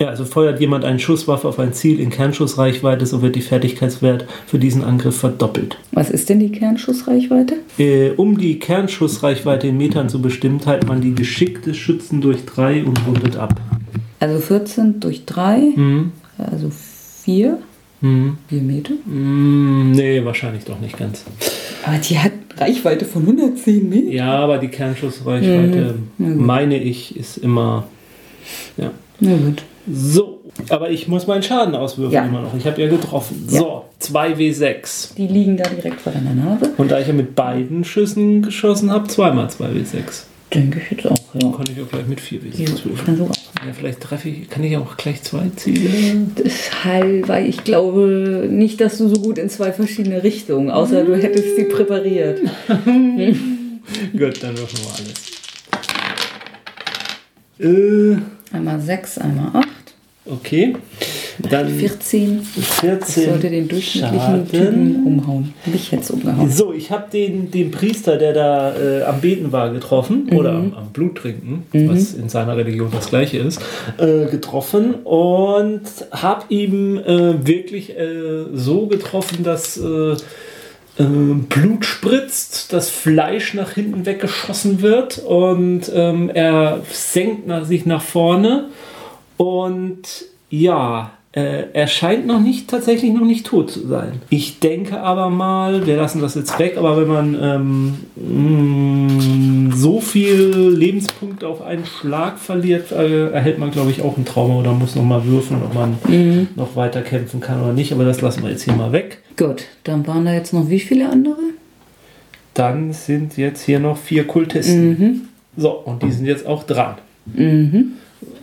[0.00, 4.26] ja, also feuert jemand eine Schusswaffe auf ein Ziel in Kernschussreichweite, so wird die Fertigkeitswert
[4.46, 5.76] für diesen Angriff verdoppelt.
[5.92, 7.58] Was ist denn die Kernschussreichweite?
[7.78, 12.44] Äh, um die Kernschussreichweite in Metern zu bestimmen, teilt man die Geschick des Schützen durch
[12.44, 13.54] 3 und rundet ab.
[14.18, 16.12] Also 14 durch 3, Mhm.
[16.38, 17.58] Also 4,
[18.00, 18.36] Mhm.
[18.48, 18.92] 4 Meter.
[19.06, 21.24] Mm, nee, wahrscheinlich doch nicht ganz.
[21.86, 24.10] Aber die hat Reichweite von 110 Meter.
[24.12, 27.84] Ja, aber die Kernschussreichweite, meine ich, ist immer.
[28.76, 28.90] Ja.
[29.20, 29.62] Na gut.
[29.90, 32.26] So, aber ich muss meinen Schaden auswürfeln Ja.
[32.26, 32.54] immer noch.
[32.56, 33.46] Ich habe ja getroffen.
[33.50, 33.58] Ja.
[33.60, 35.14] So, 2W6.
[35.16, 36.72] Die liegen da direkt vor deiner Nase.
[36.76, 40.24] Und da ich ja mit beiden Schüssen geschossen habe, zweimal 2W6.
[40.52, 41.50] Denke ich jetzt auch, ja.
[41.50, 43.04] Kann ich auch gleich mit 4W6 Ja, würfeln.
[43.04, 43.24] kann so.
[43.26, 45.88] Ja, vielleicht treffe ich, kann ich auch gleich zwei Ziele.
[46.38, 51.16] Deshalb, weil ich glaube nicht, dass du so gut in zwei verschiedene Richtungen, außer du
[51.16, 52.40] hättest sie präpariert.
[54.12, 55.14] Gut, dann würfeln wir alles.
[57.58, 58.16] Äh,
[58.56, 59.68] Einmal 6, einmal 8,
[60.26, 60.76] okay.
[61.38, 62.46] Dann 14.
[62.56, 63.24] Das 14.
[63.24, 64.50] sollte den durchschnittlichen Schaden.
[64.50, 65.54] Typen umhauen.
[65.66, 66.50] Mich jetzt umgehauen.
[66.50, 70.74] So, ich habe den, den Priester, der da äh, am Beten war, getroffen, oder am,
[70.74, 73.60] am Blut trinken, was in seiner Religion das gleiche ist,
[73.98, 80.12] äh, getroffen und habe ihm äh, wirklich äh, so getroffen, dass äh,
[80.96, 81.04] äh,
[81.48, 88.02] Blut spritzt, das Fleisch nach hinten weggeschossen wird und ähm, er senkt nach, sich nach
[88.02, 88.68] vorne
[89.36, 90.02] und
[90.50, 94.12] ja, äh, er scheint noch nicht, tatsächlich noch nicht tot zu sein.
[94.30, 97.94] Ich denke aber mal, wir lassen das jetzt weg, aber wenn man ähm,
[99.68, 104.24] mh, so viel Lebenspunkte auf einen Schlag verliert, äh, erhält man, glaube ich, auch ein
[104.24, 105.98] Trauma oder muss noch mal würfeln, ob man
[106.54, 107.92] noch weiter kämpfen kann oder nicht.
[107.92, 109.18] Aber das lassen wir jetzt hier mal weg.
[109.36, 111.36] Gut, dann waren da jetzt noch wie viele andere?
[112.54, 115.28] Dann sind jetzt hier noch vier Kultisten.
[115.56, 116.94] So, und die sind jetzt auch dran.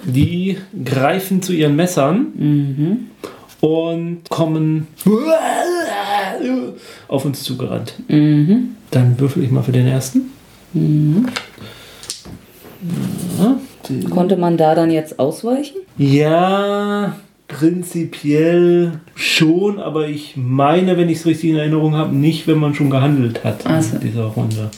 [0.05, 3.07] Die greifen zu ihren Messern
[3.61, 4.88] und kommen
[7.07, 7.93] auf uns zugerannt.
[8.07, 10.32] Dann würfel ich mal für den ersten.
[13.39, 15.77] Ja, die- Konnte man da dann jetzt ausweichen?
[15.97, 17.15] Ja,
[17.47, 22.73] prinzipiell schon, aber ich meine, wenn ich es richtig in Erinnerung habe, nicht, wenn man
[22.73, 23.95] schon gehandelt hat Ach so.
[23.97, 24.71] in dieser Runde.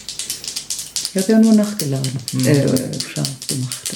[1.16, 2.12] Ich habe ja nur nachgeladen.
[2.43, 2.54] Äh,
[2.99, 3.91] scharf gemacht.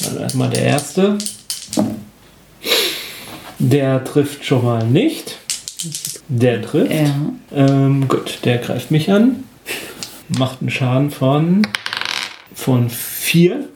[0.00, 1.18] So, dann erstmal der erste.
[3.58, 5.36] Der trifft schon mal nicht.
[6.28, 6.92] Der trifft.
[6.92, 7.14] Ja.
[7.52, 9.44] Ähm, gut, der greift mich an.
[10.38, 11.66] Macht einen Schaden von,
[12.54, 13.68] von 4.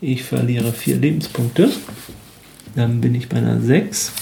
[0.00, 1.70] Ich verliere 4 Lebenspunkte.
[2.74, 4.12] Dann bin ich bei einer 6.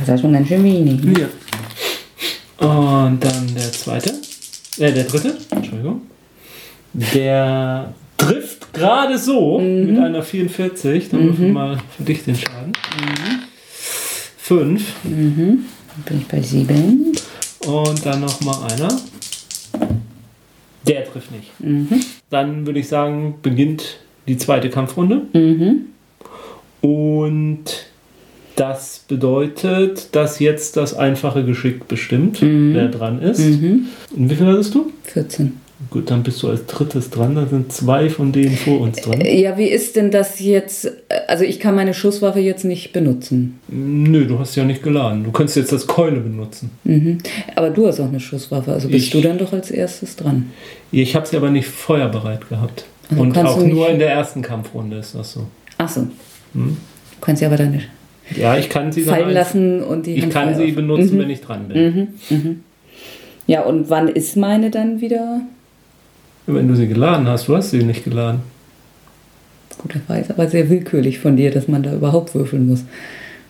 [0.00, 1.02] Das ist schon ganz schön wenig.
[1.02, 1.14] ne?
[1.20, 2.66] Ja.
[2.66, 4.10] Und dann der zweite.
[4.78, 5.36] Äh, der dritte.
[5.50, 6.02] Entschuldigung.
[6.92, 7.94] Der
[8.72, 11.10] gerade so mit einer 44.
[11.10, 12.72] Dann würfel mal für dich den Schaden.
[14.38, 14.82] 5.
[15.04, 15.64] Dann
[16.06, 17.12] bin ich bei 7.
[17.66, 18.88] Und dann nochmal einer.
[20.86, 21.50] Der trifft nicht.
[22.30, 25.22] Dann würde ich sagen, beginnt die zweite Kampfrunde.
[26.80, 27.64] Und
[28.56, 33.40] das bedeutet, dass jetzt das einfache Geschick bestimmt, wer dran ist.
[33.40, 34.92] Und wie viel hattest du?
[35.04, 35.60] 14.
[35.90, 37.36] Gut, dann bist du als drittes dran.
[37.36, 39.20] Da sind zwei von denen vor uns dran.
[39.20, 40.90] Ja, wie ist denn das jetzt?
[41.28, 43.60] Also ich kann meine Schusswaffe jetzt nicht benutzen.
[43.68, 45.22] Nö, du hast ja nicht geladen.
[45.22, 46.70] Du könntest jetzt das Keule benutzen.
[46.82, 47.18] Mhm.
[47.54, 50.50] Aber du hast auch eine Schusswaffe, also bist Ich- du dann doch als erstes dran.
[50.90, 52.84] Ich habe sie aber nicht feuerbereit gehabt.
[53.10, 55.46] Also Und auch nur in der ersten Kampfrunde ist das so.
[55.78, 56.00] Ach so.
[56.54, 56.76] Hm?
[57.20, 57.88] Du kannst sie aber dann nicht
[58.36, 61.20] Ja, ich kann sie fallen lassen und die Ich Hand kann sie auf- benutzen, Mhm.
[61.20, 62.08] wenn ich dran bin.
[63.46, 65.40] Ja, und wann ist meine dann wieder?
[66.54, 68.40] Wenn du sie geladen hast, du hast sie nicht geladen.
[69.76, 72.84] Gut, das war jetzt aber sehr willkürlich von dir, dass man da überhaupt würfeln muss.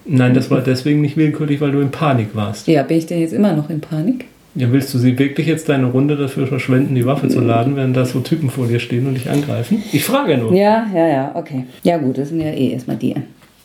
[0.05, 2.67] Nein, das war deswegen nicht willkürlich, weil du in Panik warst.
[2.67, 4.25] Ja, bin ich denn jetzt immer noch in Panik?
[4.55, 7.97] Ja, willst du sie wirklich jetzt deine Runde dafür verschwenden, die Waffe zu laden, während
[7.97, 9.85] da so Typen vor dir stehen und dich angreifen?
[9.93, 10.53] Ich frage nur.
[10.53, 11.67] Ja, ja, ja, okay.
[11.85, 13.15] Ja gut, das sind ja eh erstmal die.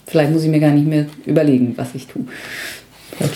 [0.06, 2.24] Vielleicht muss ich mir gar nicht mehr überlegen, was ich tue.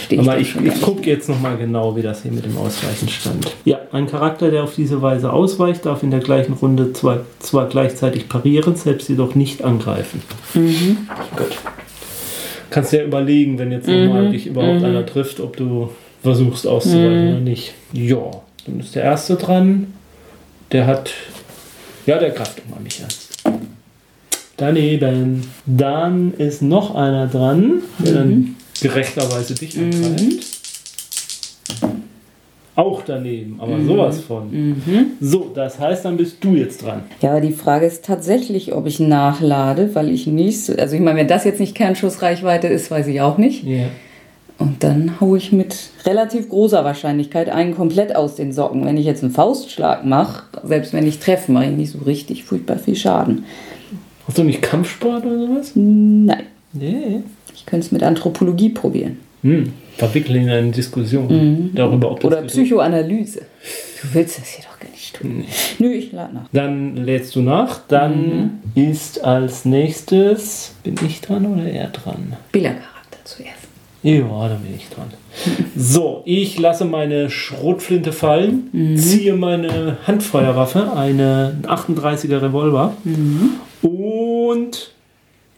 [0.10, 3.56] Ich Aber ich, ich gucke jetzt nochmal genau, wie das hier mit dem Ausweichen stand.
[3.66, 7.68] Ja, ein Charakter, der auf diese Weise ausweicht, darf in der gleichen Runde zwar, zwar
[7.68, 10.22] gleichzeitig parieren, selbst jedoch nicht angreifen.
[10.54, 11.58] Gut.
[12.70, 15.90] Kannst ja überlegen, wenn jetzt nochmal dich überhaupt einer trifft, ob du
[16.22, 17.74] versuchst auszuweichen oder nicht.
[17.94, 18.30] Ja,
[18.66, 19.94] dann ist der Erste dran.
[20.74, 21.12] Der hat.
[22.06, 23.60] Ja, der greift mal mich an.
[24.58, 25.50] Daneben.
[25.66, 30.46] Dann ist noch einer dran, der dann gerechterweise dich angreift.
[32.76, 34.76] Auch daneben, aber sowas von.
[35.20, 37.02] So, das heißt, dann bist du jetzt dran.
[37.22, 40.64] Ja, aber die Frage ist tatsächlich, ob ich nachlade, weil ich nicht.
[40.64, 43.64] so- Also ich meine, wenn das jetzt nicht Kernschussreichweite ist, weiß ich auch nicht.
[43.64, 43.86] Ja.
[44.60, 45.76] Und dann haue ich mit
[46.06, 48.86] relativ großer Wahrscheinlichkeit einen komplett aus den Socken.
[48.86, 52.44] Wenn ich jetzt einen Faustschlag mache, selbst wenn ich treffe, mache ich nicht so richtig
[52.44, 53.44] furchtbar viel Schaden.
[54.28, 55.72] Hast du nicht Kampfsport oder sowas?
[55.74, 56.44] Nein,
[56.74, 57.22] Nee.
[57.54, 59.20] ich könnte es mit Anthropologie probieren.
[59.42, 59.74] Hm.
[59.98, 62.42] Verwickeln in eine Diskussion darüber, ob das Oder.
[62.44, 63.42] Psychoanalyse.
[64.02, 65.44] Du willst das hier doch gar nicht tun.
[65.80, 66.50] Nö, ich lade nach.
[66.52, 67.82] Dann lädst du nach.
[67.88, 70.74] Dann ist als nächstes.
[70.84, 72.36] Bin ich dran oder er dran?
[72.52, 73.54] Bildercharakter zuerst.
[74.04, 75.08] Ja, dann bin ich dran.
[75.76, 82.96] So, ich lasse meine Schrotflinte fallen, ziehe meine Handfeuerwaffe, eine 38er Revolver.
[83.84, 84.92] Und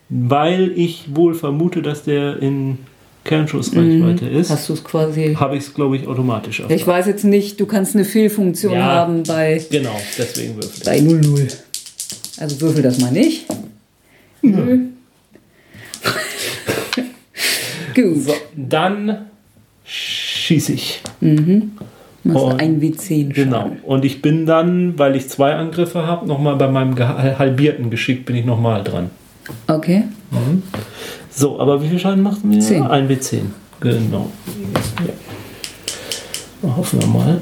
[0.10, 2.80] weil ich wohl vermute, dass der in
[3.26, 5.36] Kernschussreichweite ist, Hast du es quasi.
[5.40, 6.64] habe ich es, glaube ich, automatisch.
[6.70, 8.84] Ich weiß jetzt nicht, du kannst eine Fehlfunktion Ja.
[8.84, 10.84] haben bei, Genau, deswegen würfel ich.
[10.84, 11.48] bei 00.
[12.40, 13.46] Also würfel das mal nicht.
[14.42, 14.80] Nö.
[17.96, 18.22] Gut.
[18.24, 19.26] So, dann
[19.84, 21.02] schieße ich.
[22.24, 23.58] Machst Und- ein W10 Genau.
[23.64, 23.80] Schaden.
[23.84, 28.36] Und ich bin dann, weil ich zwei Angriffe habe, nochmal bei meinem halbierten Geschick bin
[28.36, 29.10] ich nochmal dran.
[29.68, 30.04] Okay.
[31.32, 32.60] So, aber wie viel Schaden macht mir?
[32.60, 32.84] Zehn.
[32.84, 33.42] Ein W10.
[33.80, 34.30] Genau.
[36.64, 36.76] Ja.
[36.76, 37.42] Hoffen wir mal.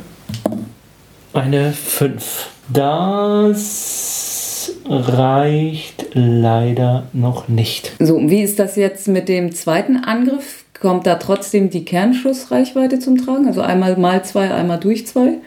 [1.33, 2.49] Eine 5.
[2.69, 7.93] Das reicht leider noch nicht.
[7.99, 10.65] So, und wie ist das jetzt mit dem zweiten Angriff?
[10.79, 13.47] Kommt da trotzdem die Kernschussreichweite zum Tragen?
[13.47, 15.37] Also einmal mal zwei, einmal durch zwei?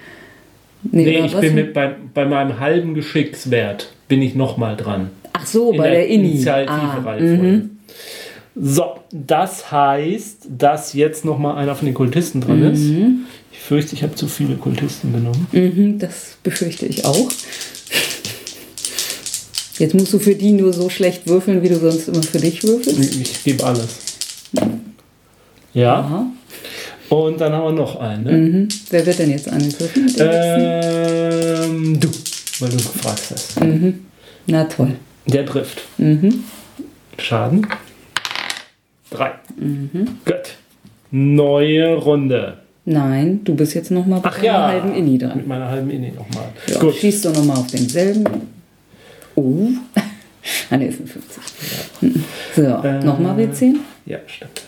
[0.82, 5.10] Nee, oder ich bin mit bei, bei meinem halben Geschickswert bin ich nochmal dran.
[5.32, 6.28] Ach so, in bei der, Inni.
[6.46, 7.42] Ah, Initiative-Reihenfolge.
[7.42, 7.70] mhm.
[8.62, 12.82] So, das heißt, dass jetzt nochmal einer von den Kultisten dran ist.
[13.52, 15.46] Ich fürchte, ich habe zu viele Kultisten genommen.
[15.52, 17.30] Mhm, das befürchte ich auch.
[19.78, 22.62] Jetzt musst du für die nur so schlecht würfeln, wie du sonst immer für dich
[22.64, 23.20] würfelst.
[23.20, 23.96] Ich, gebe alles.
[25.72, 26.26] Ja, Aha.
[27.08, 28.24] und dann haben wir noch einen.
[28.24, 28.32] Ne?
[28.32, 28.68] Mhm.
[28.90, 30.12] Wer wird denn jetzt angegriffen?
[30.18, 31.64] Äh?
[31.64, 32.08] Ähm, du,
[32.58, 33.54] weil du gefragt hast.
[34.46, 34.96] Na toll.
[35.26, 35.82] Der trifft.
[35.98, 36.44] Mhm.
[37.18, 37.66] Schaden.
[39.10, 39.32] Drei.
[40.24, 40.34] Gut.
[41.10, 42.58] Neue Runde.
[42.84, 44.66] Nein, du bist jetzt nochmal bei Ach einer ja.
[44.68, 45.36] halben Inni dran.
[45.36, 46.48] Mit meiner halben Inni nochmal.
[46.66, 46.94] Ja, Gut.
[46.96, 48.24] schießt doch nochmal auf denselben.
[49.34, 49.68] Oh.
[50.70, 51.42] Ah, ne, ist ein 50.
[52.56, 53.74] So, Äh, nochmal W10.
[54.06, 54.62] Ja, stimmt.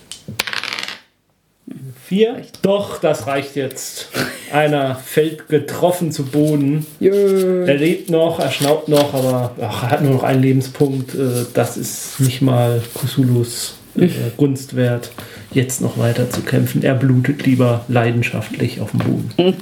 [2.13, 2.35] Vier.
[2.61, 4.09] Doch, das reicht jetzt.
[4.51, 6.85] Einer fällt getroffen zu Boden.
[6.99, 7.65] Jö.
[7.65, 11.15] Er lebt noch, er schnaubt noch, aber ach, er hat nur noch einen Lebenspunkt.
[11.15, 15.09] Äh, Das ist nicht mal Kusulus äh, Gunst wert,
[15.53, 16.83] jetzt noch weiter zu kämpfen.
[16.83, 19.55] Er blutet lieber leidenschaftlich auf dem Boden.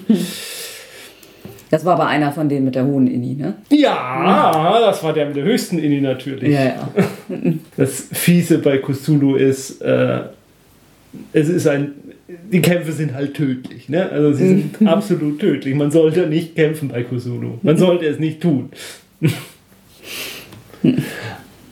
[1.70, 3.54] Das war aber einer von denen mit der hohen Inni, ne?
[3.70, 6.52] Ja, das war der mit der höchsten Inni natürlich.
[6.52, 6.90] Ja, ja.
[7.78, 10.20] Das Fiese bei Kusulu ist, äh,
[11.32, 11.94] es ist ein,
[12.52, 14.10] die Kämpfe sind halt tödlich, ne?
[14.10, 15.76] Also sie sind absolut tödlich.
[15.76, 17.54] Man sollte nicht kämpfen bei Kusulu.
[17.62, 18.70] Man sollte es nicht tun.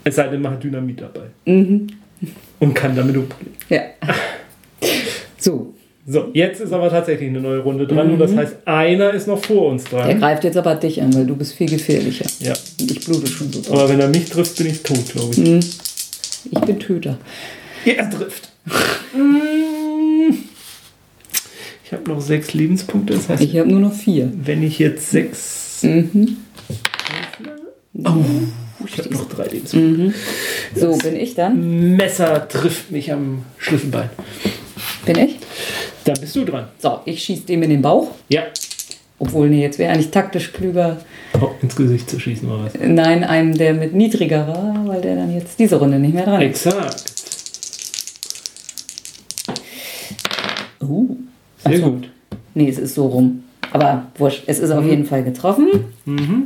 [0.03, 1.27] es sei denn, man hat Dynamit dabei.
[1.45, 3.53] Und kann damit umgehen.
[3.69, 3.81] ja.
[5.37, 5.73] So,
[6.05, 9.43] So, jetzt ist aber tatsächlich eine neue Runde dran und das heißt, einer ist noch
[9.43, 10.19] vor uns Der dran.
[10.19, 12.25] greift jetzt aber dich an, weil du bist viel gefährlicher.
[12.39, 12.53] Ja.
[12.81, 13.71] Und ich blute schon so drauf.
[13.79, 15.39] Aber wenn er mich trifft, bin ich tot, glaube ich.
[16.51, 17.17] Ich bin Töter.
[17.85, 18.49] Er trifft.
[21.89, 24.31] Ich habe noch sechs Lebenspunkte, das heißt, Ich habe nur noch vier.
[24.45, 25.81] wenn ich jetzt sechs.
[25.81, 26.37] Mhm.
[28.05, 28.13] Oh,
[28.85, 30.13] ich habe noch drei Lebenspunkte.
[30.75, 31.95] So, bin ich dann?
[31.95, 34.11] Messer trifft mich am Schlüsselbein.
[35.07, 35.37] Bin ich?
[36.05, 36.67] Dann bist du dran.
[36.77, 38.11] So, ich schieße dem in den Bauch.
[38.29, 38.43] Ja.
[39.17, 40.97] Obwohl, nee, jetzt wäre eigentlich taktisch klüger.
[41.41, 42.73] Oh, ins Gesicht zu schießen oder was?
[42.85, 46.41] Nein, einem, der mit niedriger war, weil der dann jetzt diese Runde nicht mehr dran
[46.43, 46.67] ist.
[46.67, 47.18] Exakt.
[51.69, 51.91] Sehr Ach so.
[51.91, 52.09] gut.
[52.55, 53.43] Nee, es ist so rum.
[53.71, 55.67] Aber wurscht, es ist auf jeden Fall getroffen.
[56.05, 56.43] Mhm.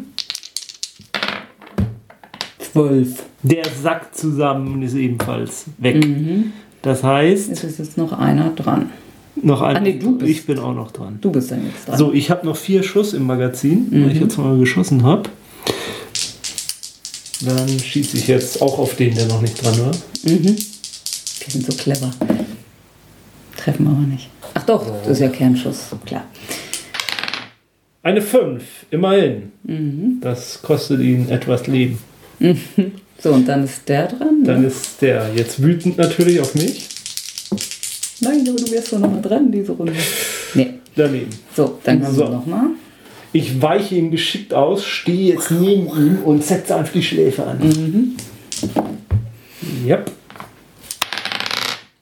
[2.59, 3.23] Zwölf.
[3.43, 6.05] Der sackt zusammen ist ebenfalls weg.
[6.81, 8.89] Das heißt, Es ist jetzt noch einer dran.
[9.41, 9.77] noch ein.
[9.77, 11.17] Ah, nee, du bist- ich bin auch noch dran.
[11.21, 11.97] Du bist dann jetzt dran.
[11.97, 15.23] So, ich habe noch vier Schuss im Magazin, weil ich jetzt mal geschossen habe.
[17.45, 19.91] Dann schieße ich jetzt auch auf den, der noch nicht dran war.
[20.23, 22.09] Wir sind so clever.
[23.57, 24.29] Treffen aber nicht.
[24.63, 26.23] Ach doch, das ist ja Kernschuss, klar.
[28.01, 29.51] Eine 5, immerhin.
[30.21, 31.99] Das kostet ihn etwas Leben.
[33.19, 34.43] So, und dann ist der dran.
[34.43, 34.67] Dann ne?
[34.67, 36.89] ist der jetzt wütend natürlich auf mich.
[38.19, 39.93] Nein, aber du wärst doch noch mal dran, diese Runde.
[40.53, 40.71] Nee.
[40.93, 41.29] Daneben.
[41.55, 42.23] So, dann kommen So.
[42.23, 42.65] wir noch mal.
[43.31, 47.59] Ich weiche ihm geschickt aus, stehe jetzt neben ihm und setze einfach die Schläfe an.
[47.59, 48.17] Mhm.
[49.87, 50.11] Yep.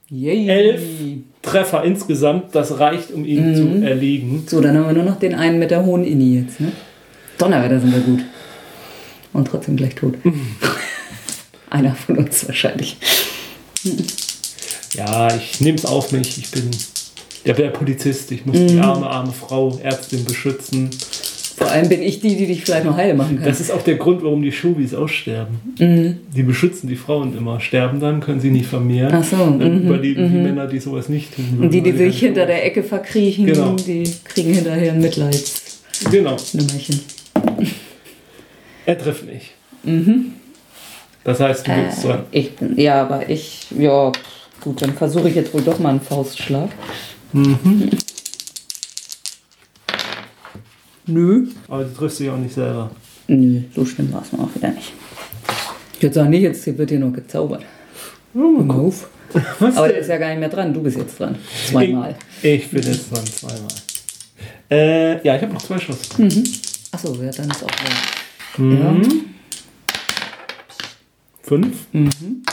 [0.09, 0.47] Yay.
[0.47, 0.82] Elf
[1.42, 3.56] Treffer insgesamt, das reicht, um ihn Mhm.
[3.82, 4.44] zu erlegen.
[4.48, 6.72] So, dann haben wir nur noch den einen mit der hohen Inni jetzt, ne?
[7.38, 8.20] Donnerwetter sind wir gut.
[9.34, 10.16] Und trotzdem gleich tot.
[11.70, 12.98] Einer von uns wahrscheinlich.
[14.96, 16.38] Ja, ich nehme es auf mich.
[16.38, 16.70] Ich bin
[17.46, 18.32] der, der Polizist.
[18.32, 18.68] Ich muss Mhm.
[18.68, 20.89] die arme, arme Frau, Ärztin beschützen.
[21.58, 23.45] Vor allem bin ich die, die dich vielleicht noch heile machen kann.
[23.45, 25.60] Das ist auch der Grund, warum die Shubis aussterben.
[25.78, 27.60] Die beschützen die Frauen immer.
[27.60, 29.14] Sterben dann, können sie nicht vermehren.
[29.14, 31.66] Ach so, Dann mhm, überleben die Männer, die sowas nicht tun würden.
[31.66, 33.74] Und die, die weil sich hinter der Ecke verkriechen, Genau.
[33.76, 36.12] die kriegen hinterher ein Mitleidsnummerchen.
[36.12, 36.38] Genau.
[38.86, 39.52] Er trifft nicht.
[41.24, 42.24] Das heißt, du bist dran.
[42.32, 44.12] Äh, ich bin, ja, aber ich, ja,
[44.60, 46.70] gut, dann versuche ich jetzt wohl doch mal einen Faustschlag.
[51.12, 51.47] Nö.
[51.68, 52.91] Aber du triffst dich auch nicht selber.
[53.28, 54.93] Nö, so schlimm war es auch wieder nicht.
[55.95, 57.64] Ich würde sagen, nicht, jetzt wird hier noch gezaubert.
[58.34, 58.93] Move.
[59.59, 59.95] Was Aber denn?
[59.95, 60.74] der ist ja gar nicht mehr dran.
[60.74, 61.36] Du bist jetzt dran.
[61.68, 62.16] Zweimal.
[62.41, 63.68] Ich, ich bin jetzt dran, zweimal.
[64.70, 66.09] Äh, ja, ich habe noch zwei Schuss.
[66.91, 67.93] Achso, ja, dann ist auch dran.
[68.57, 69.26] Mhm.
[71.43, 71.78] Fünf.
[71.91, 72.43] Mhm.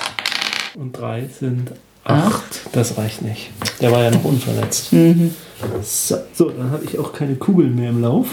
[0.75, 1.73] Und drei sind
[2.09, 2.61] acht.
[2.73, 3.51] Das reicht nicht.
[3.81, 4.93] Der war ja noch unverletzt.
[4.93, 5.35] Mhm.
[5.83, 8.29] So, so, dann habe ich auch keine Kugeln mehr im Lauf.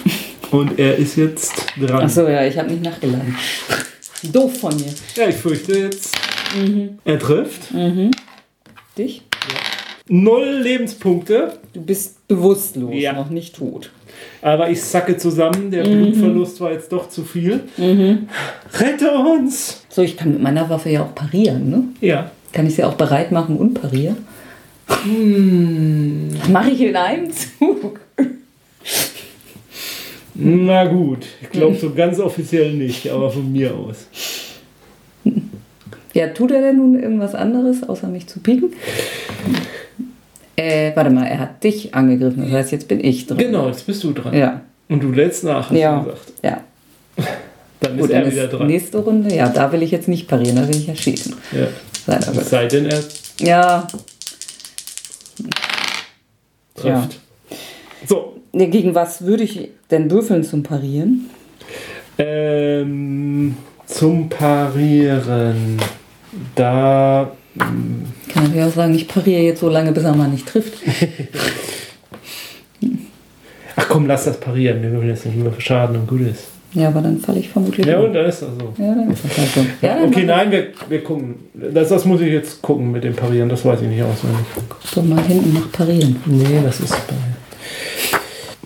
[0.52, 2.04] Und er ist jetzt dran.
[2.04, 3.36] Achso, ja, ich habe nicht nachgeladen.
[4.32, 4.94] Doof von mir.
[5.16, 6.16] Ja, ich fürchte jetzt.
[6.56, 7.00] Mhm.
[7.04, 7.62] Er trifft.
[8.98, 9.24] Dich?
[10.08, 11.58] Null Lebenspunkte.
[11.74, 13.14] Du bist bewusstlos, Ja.
[13.14, 13.92] noch nicht tot.
[14.42, 15.72] Aber ich sacke zusammen.
[15.72, 16.04] Der Mhm.
[16.12, 17.62] Blutverlust war jetzt doch zu viel.
[17.78, 19.82] Rette uns!
[19.90, 21.84] So, ich kann mit meiner Waffe ja auch parieren, ne?
[22.02, 22.32] Ja.
[22.56, 24.16] Kann ich sie auch bereit machen und parieren?
[25.04, 26.30] Hm.
[26.54, 28.00] Mache ich in einem Zug.
[30.36, 34.08] Na gut, ich glaube so ganz offiziell nicht, aber von mir aus.
[36.14, 38.72] Ja, tut er denn nun irgendwas anderes, außer mich zu pieken?
[40.56, 43.38] Äh, warte mal, er hat dich angegriffen, das heißt, jetzt bin ich dran.
[43.38, 44.34] Genau, jetzt bist du dran.
[44.34, 46.34] Ja, Und du lädst nach, hast ja, du gesagt.
[46.42, 46.62] ja.
[47.82, 48.68] Dann Gut, ist er dann wieder ist dran.
[48.68, 51.36] nächste Runde, ja, da will ich jetzt nicht parieren, da will ich ja schießen.
[51.52, 51.68] Ja.
[52.06, 53.04] Sei sei denn, er
[53.40, 53.88] Ja,
[56.76, 57.20] trifft.
[58.08, 61.30] So, nee, gegen was würde ich denn würfeln zum Parieren?
[62.18, 65.78] ähm, zum Parieren.
[66.54, 67.32] Da.
[67.54, 67.60] Ich
[68.34, 70.74] kann natürlich auch sagen, ich pariere jetzt so lange, bis er mal nicht trifft.
[73.78, 74.82] Ach komm, lass das parieren.
[74.82, 76.48] Wir würfeln jetzt nicht über Schaden und gut ist.
[76.76, 78.06] Ja, aber dann falle ich vermutlich Ja, um.
[78.06, 78.84] und dann ist das so.
[78.84, 79.66] Ja, dann ist das halt so.
[79.82, 81.36] Ja, dann Okay, nein, wir, wir gucken.
[81.54, 83.50] Das, das muss ich jetzt gucken mit dem Parieren.
[83.50, 84.46] Das weiß ich nicht auswendig.
[84.94, 86.18] doch mal hinten nach parieren.
[86.26, 87.36] Nee, das ist Parieren.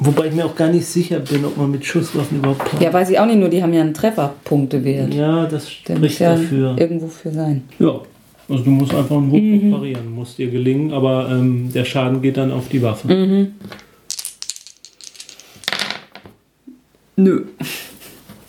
[0.01, 2.81] Wobei ich mir auch gar nicht sicher bin, ob man mit Schusswaffen überhaupt pariert.
[2.81, 5.13] Ja, weiß ich auch nicht, nur die haben ja einen Trefferpunktewert.
[5.13, 6.75] Ja, das Der muss spricht ja dafür.
[6.79, 7.63] irgendwo für sein.
[7.79, 7.99] Ja,
[8.47, 9.71] also du musst einfach einen Wurf Mhm.
[9.71, 13.07] parieren, muss dir gelingen, aber ähm, der Schaden geht dann auf die Waffe.
[13.13, 13.47] Mhm.
[17.17, 17.43] Nö.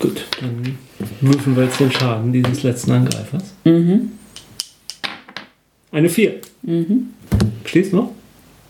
[0.01, 0.79] Gut, dann
[1.21, 3.55] würfeln wir jetzt den Schaden dieses letzten Angreifers.
[3.65, 4.13] Mhm.
[5.93, 6.35] Eine 4.
[7.65, 8.11] Stehst du noch?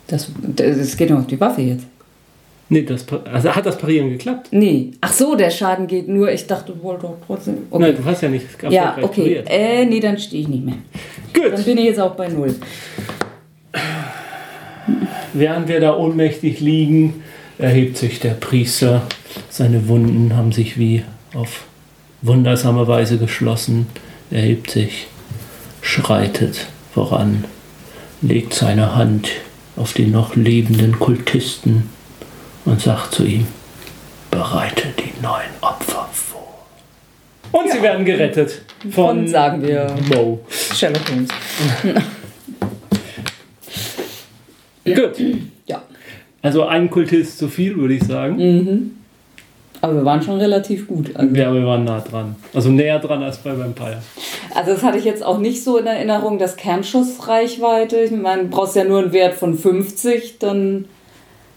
[0.08, 1.86] Das, das geht doch auf die Waffe jetzt.
[2.68, 4.48] Nee, das, also hat das Parieren geklappt?
[4.52, 4.92] Nee.
[5.00, 6.32] Ach so, der Schaden geht nur.
[6.32, 7.58] Ich dachte, du wolltest doch trotzdem.
[7.70, 7.82] Okay.
[7.82, 9.22] Nein, du hast ja nicht Ja, okay.
[9.22, 9.48] Pariert.
[9.50, 10.76] Äh, nee, dann stehe ich nicht mehr.
[11.34, 11.52] Gut.
[11.52, 12.54] Dann bin ich jetzt auch bei Null.
[15.32, 17.22] Während wir da ohnmächtig liegen,
[17.58, 19.02] erhebt sich der Priester.
[19.48, 21.02] Seine Wunden haben sich wie
[21.34, 21.64] auf
[22.22, 23.86] wundersame Weise geschlossen.
[24.30, 25.06] Er hebt sich,
[25.82, 27.44] schreitet voran,
[28.22, 29.28] legt seine Hand
[29.76, 31.88] auf den noch lebenden Kultisten
[32.64, 33.46] und sagt zu ihm,
[34.30, 36.66] bereite die neuen Opfer vor.
[37.52, 37.72] Und ja.
[37.74, 40.40] sie werden gerettet von, von sagen wir, Mo.
[40.74, 41.28] Sherlock Holmes.
[44.84, 45.20] Gut.
[45.66, 45.82] Ja.
[46.42, 48.36] Also ein Kultist zu viel, würde ich sagen.
[48.36, 48.99] Mhm.
[49.82, 51.14] Aber wir waren schon relativ gut.
[51.14, 52.36] Also ja, wir waren nah dran.
[52.52, 53.98] Also näher dran als bei Vampire.
[54.54, 57.96] Also das hatte ich jetzt auch nicht so in Erinnerung, das Kernschussreichweite.
[58.00, 60.86] Ich meine, du brauchst ja nur einen Wert von 50, dann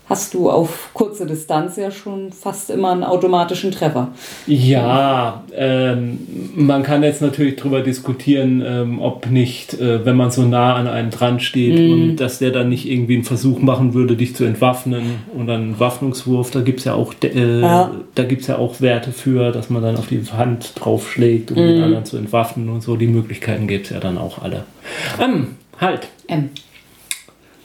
[0.10, 4.10] hast du auf kurze Distanz ja schon fast immer einen automatischen Treffer.
[4.46, 6.20] Ja, ähm,
[6.56, 10.88] man kann jetzt natürlich darüber diskutieren, ähm, ob nicht, äh, wenn man so nah an
[10.88, 11.92] einen dran steht mm.
[11.92, 15.80] und dass der dann nicht irgendwie einen Versuch machen würde, dich zu entwaffnen und einen
[15.80, 17.90] Waffnungswurf, da gibt es ja, auch, äh, ja.
[18.16, 21.68] ja auch Werte für, dass man dann auf die Hand draufschlägt, um mm.
[21.68, 22.98] den anderen zu entwaffnen und so.
[22.98, 24.66] Die Möglichkeiten gibt es ja dann auch alle.
[25.22, 26.10] Ähm, halt.
[26.28, 26.50] Ähm.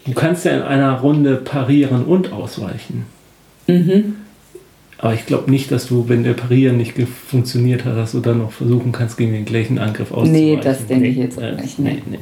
[0.09, 3.05] Du kannst ja in einer Runde parieren und ausweichen.
[3.67, 4.17] Mhm.
[4.97, 8.39] Aber ich glaube nicht, dass du, wenn der Parieren nicht funktioniert hat, dass du dann
[8.39, 10.33] noch versuchen kannst, gegen den gleichen Angriff auszuweichen.
[10.33, 11.79] Nee, das denke nee, ich jetzt auch nicht.
[11.79, 12.03] Nee.
[12.11, 12.19] Nee,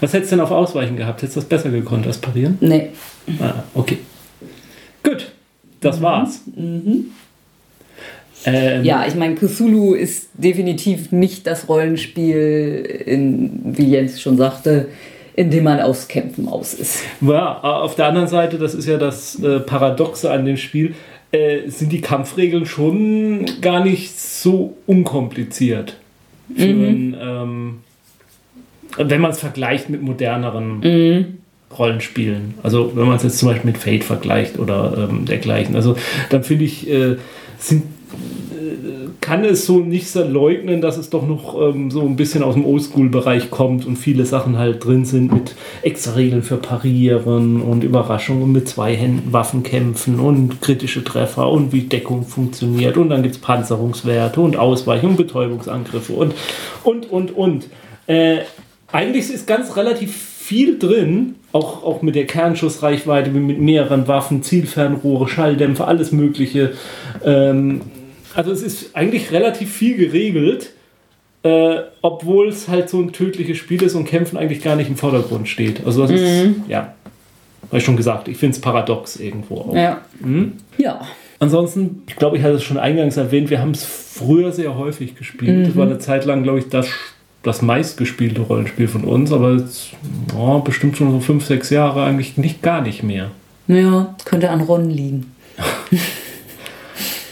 [0.00, 1.22] Was hättest du denn auf Ausweichen gehabt?
[1.22, 2.56] Hättest du das besser gekonnt als Parieren?
[2.60, 2.88] Nee.
[3.38, 3.98] Ah, okay.
[5.04, 5.30] Gut,
[5.80, 6.02] das mhm.
[6.02, 6.40] war's.
[6.56, 7.04] Mhm.
[8.46, 14.88] Ähm, ja, ich meine, Cthulhu ist definitiv nicht das Rollenspiel, in, wie Jens schon sagte,
[15.40, 17.02] in dem man aufs Kämpfen aus ist.
[17.22, 20.94] Ja, auf der anderen Seite, das ist ja das äh, Paradoxe an dem Spiel,
[21.32, 25.96] äh, sind die Kampfregeln schon gar nicht so unkompliziert.
[26.54, 27.16] Für mhm.
[27.18, 27.78] ähm,
[28.98, 31.38] wenn man es vergleicht mit moderneren mhm.
[31.78, 32.52] Rollenspielen.
[32.62, 35.74] Also wenn man es jetzt zum Beispiel mit Fate vergleicht oder ähm, dergleichen.
[35.74, 35.96] Also
[36.28, 37.16] dann finde ich, äh,
[37.56, 37.84] sind
[39.20, 42.54] kann es so nicht so leugnen, dass es doch noch ähm, so ein bisschen aus
[42.54, 47.84] dem Oldschool-Bereich kommt und viele Sachen halt drin sind mit extra Regeln für Parieren und
[47.84, 53.34] Überraschungen mit zwei Händen Waffenkämpfen und kritische Treffer und wie Deckung funktioniert und dann gibt
[53.34, 56.34] es Panzerungswerte und Ausweichung, Betäubungsangriffe und
[56.82, 57.66] und und und.
[58.06, 58.38] Äh,
[58.92, 65.28] eigentlich ist ganz relativ viel drin, auch, auch mit der Kernschussreichweite, mit mehreren Waffen, Zielfernrohre,
[65.28, 66.72] Schalldämpfer, alles Mögliche.
[67.24, 67.82] Ähm,
[68.40, 70.70] also es ist eigentlich relativ viel geregelt,
[71.42, 74.96] äh, obwohl es halt so ein tödliches Spiel ist und Kämpfen eigentlich gar nicht im
[74.96, 75.84] Vordergrund steht.
[75.84, 76.16] Also das mhm.
[76.16, 76.94] ist, ja,
[77.66, 79.74] habe ich schon gesagt, ich finde es paradox irgendwo auch.
[79.74, 80.00] Ja.
[80.20, 80.54] Mhm?
[80.78, 81.02] Ja.
[81.38, 85.16] Ansonsten, ich glaube, ich hatte es schon eingangs erwähnt, wir haben es früher sehr häufig
[85.16, 85.58] gespielt.
[85.58, 85.64] Mhm.
[85.66, 86.88] Das war eine Zeit lang, glaube ich, das,
[87.42, 89.90] das meistgespielte Rollenspiel von uns, aber jetzt,
[90.34, 93.32] oh, bestimmt schon so fünf, sechs Jahre eigentlich nicht gar nicht mehr.
[93.68, 95.30] Ja, könnte an Ron liegen.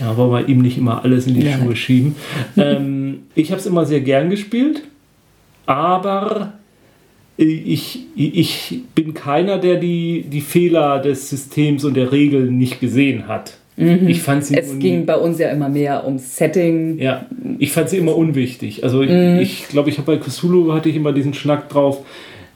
[0.01, 1.59] Ja, wollen wir ihm nicht immer alles in die ja.
[1.59, 2.14] Schuhe schieben.
[2.57, 4.82] Ähm, ich habe es immer sehr gern gespielt,
[5.66, 6.55] aber
[7.36, 13.28] ich, ich bin keiner, der die, die Fehler des Systems und der Regeln nicht gesehen
[13.28, 13.57] hat.
[13.76, 14.09] Mhm.
[14.09, 16.99] Ich fand sie es ging bei uns ja immer mehr ums Setting.
[16.99, 17.26] Ja,
[17.61, 18.82] ich fand sie immer unwichtig.
[18.82, 19.38] Also mhm.
[19.40, 22.05] ich glaube, ich habe bei Cthulhu hatte ich immer diesen Schnack drauf.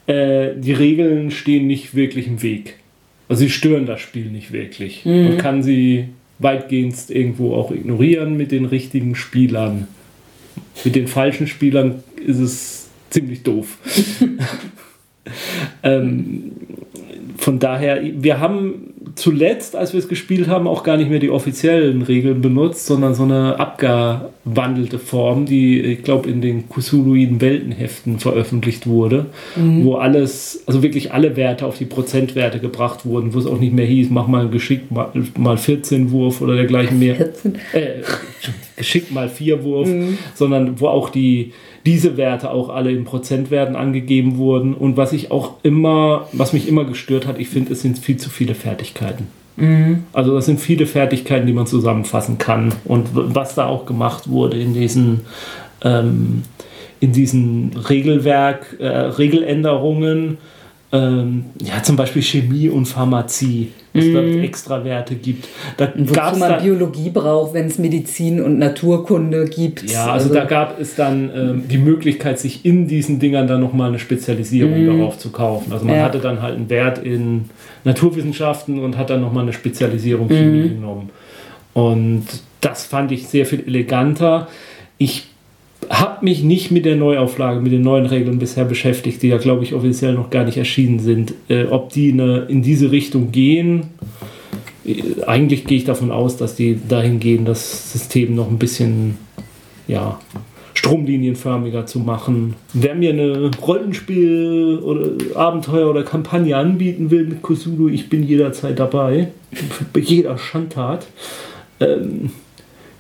[0.08, 2.74] Äh, die Regeln stehen nicht wirklich im Weg.
[3.28, 5.04] Also sie stören das Spiel nicht wirklich.
[5.04, 5.24] Mhm.
[5.24, 6.06] Man kann sie
[6.42, 9.88] weitgehend irgendwo auch ignorieren mit den richtigen Spielern.
[10.84, 13.78] Mit den falschen Spielern ist es ziemlich doof.
[15.82, 16.52] ähm,
[17.42, 21.28] von daher, wir haben zuletzt, als wir es gespielt haben, auch gar nicht mehr die
[21.28, 28.20] offiziellen Regeln benutzt, sondern so eine abgewandelte Form, die, ich glaube, in den Cthulhuiden Weltenheften
[28.20, 29.26] veröffentlicht wurde,
[29.56, 29.84] mhm.
[29.84, 33.72] wo alles, also wirklich alle Werte auf die Prozentwerte gebracht wurden, wo es auch nicht
[33.72, 37.16] mehr hieß, mach mal geschickt mal, mal 14 Wurf oder dergleichen mehr.
[37.16, 37.54] 14?
[37.72, 37.88] Äh,
[38.76, 40.16] geschickt mal 4 Wurf, mhm.
[40.36, 41.52] sondern wo auch die
[41.84, 44.74] diese Werte auch alle in Prozentwerten angegeben wurden.
[44.74, 48.16] Und was ich auch immer, was mich immer gestört hat, ich finde, es sind viel
[48.16, 49.26] zu viele Fertigkeiten.
[49.56, 50.04] Mhm.
[50.12, 52.72] Also das sind viele Fertigkeiten, die man zusammenfassen kann.
[52.84, 55.22] Und was da auch gemacht wurde in diesen,
[55.82, 56.42] ähm,
[57.00, 60.38] in diesen Regelwerk, äh, Regeländerungen,
[60.92, 64.14] ähm, ja, zum Beispiel Chemie und Pharmazie, dass Mhm.
[64.14, 65.48] da extra Werte gibt.
[65.78, 69.90] Da Wozu gab's man dann, Biologie braucht, wenn es Medizin und Naturkunde gibt.
[69.90, 73.88] ja, also, da gab es dann ähm, die Möglichkeit, sich in diesen Dingern dann nochmal
[73.88, 75.72] eine Spezialisierung darauf zu kaufen.
[75.72, 75.96] Also man.
[75.96, 76.02] Ja.
[76.04, 77.46] hatte dann halt einen Wert in
[77.84, 80.74] Naturwissenschaften und hat dann nochmal eine Spezialisierung Chemie Mhm.
[80.74, 81.10] genommen.
[81.74, 82.24] Und
[82.60, 84.46] das fand ich sehr viel eleganter.
[84.98, 85.28] Ich
[85.92, 89.62] habe mich nicht mit der Neuauflage, mit den neuen Regeln bisher beschäftigt, die ja, glaube
[89.62, 91.34] ich, offiziell noch gar nicht erschienen sind.
[91.48, 93.84] Äh, ob die eine, in diese Richtung gehen,
[94.86, 99.18] äh, eigentlich gehe ich davon aus, dass die dahin gehen, das System noch ein bisschen,
[99.86, 100.18] ja,
[100.74, 102.54] stromlinienförmiger zu machen.
[102.72, 108.78] Wer mir eine Rollenspiel oder Abenteuer oder Kampagne anbieten will mit Cthulhu, ich bin jederzeit
[108.78, 109.28] dabei.
[109.92, 111.06] Bei jeder Schandtat.
[111.78, 112.30] Ähm,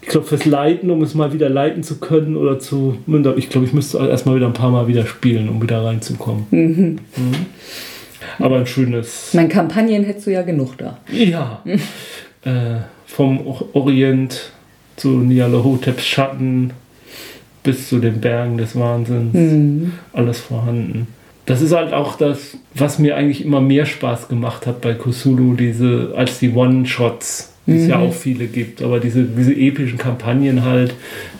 [0.02, 2.98] ich glaube, fürs Leiten, um es mal wieder leiten zu können oder zu.
[3.36, 6.46] Ich glaube, ich müsste erstmal wieder ein paar Mal wieder spielen, um wieder reinzukommen.
[6.50, 6.98] Mhm.
[8.38, 9.30] Aber ein schönes.
[9.32, 10.98] Mein Kampagnen hättest du ja genug da.
[11.10, 11.62] Ja.
[12.44, 14.52] äh, vom Orient
[14.96, 16.72] zu Nyarlathoteps Schatten
[17.62, 19.92] bis zu den Bergen des Wahnsinns.
[20.12, 21.06] Alles vorhanden.
[21.46, 25.54] Das ist halt auch das, was mir eigentlich immer mehr Spaß gemacht hat bei Cthulhu,
[25.54, 30.64] diese, als die One-Shots, die es ja auch viele gibt, aber diese, diese epischen Kampagnen
[30.64, 30.94] halt,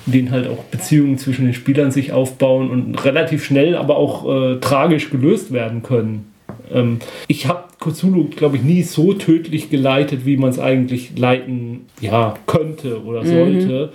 [0.07, 4.29] in denen halt auch Beziehungen zwischen den Spielern sich aufbauen und relativ schnell, aber auch
[4.29, 6.33] äh, tragisch gelöst werden können.
[6.73, 11.87] Ähm, ich habe Cthulhu, glaube ich, nie so tödlich geleitet, wie man es eigentlich leiten
[12.01, 13.93] ja, könnte oder sollte,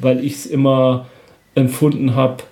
[0.00, 1.06] weil ich es immer
[1.54, 2.42] empfunden habe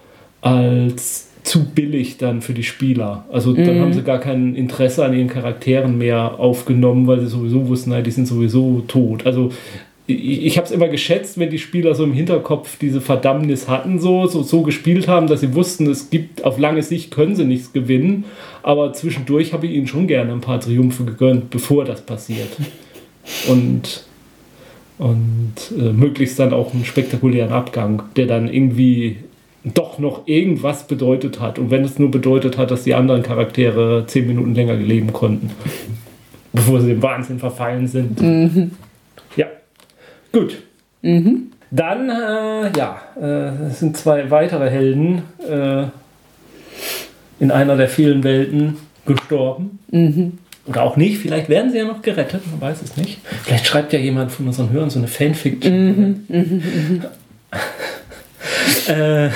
[0.41, 3.25] als zu billig dann für die Spieler.
[3.31, 7.69] Also dann haben sie gar kein Interesse an ihren Charakteren mehr aufgenommen, weil sie sowieso
[7.69, 9.25] wussten, nein, die sind sowieso tot.
[9.25, 9.53] Also
[10.09, 14.01] ich, ich habe es immer geschätzt, wenn die Spieler so im Hinterkopf diese Verdammnis hatten,
[14.01, 17.45] so, so, so gespielt haben, dass sie wussten, es gibt auf lange Sicht können sie
[17.45, 18.25] nichts gewinnen,
[18.65, 22.49] aber zwischendurch habe ich ihnen schon gerne ein paar Triumphe gegönnt, bevor das passiert.
[23.49, 24.05] Und,
[24.99, 29.19] und äh, möglichst dann auch einen spektakulären Abgang, der dann irgendwie
[29.75, 31.59] doch noch irgendwas bedeutet hat.
[31.59, 35.51] Und wenn es nur bedeutet hat, dass die anderen Charaktere zehn Minuten länger leben konnten,
[36.53, 38.73] bevor sie dem Wahnsinn verfallen sind.
[39.37, 39.47] Ja,
[40.33, 40.63] gut.
[41.03, 45.85] Dann, äh, ja, äh, es sind zwei weitere Helden äh,
[47.39, 49.79] in einer der vielen Welten gestorben.
[50.67, 53.21] Oder auch nicht, vielleicht werden sie ja noch gerettet, man weiß es nicht.
[53.45, 56.27] Vielleicht schreibt ja jemand von unseren Hörern so eine Fanfiction.
[58.89, 59.31] äh,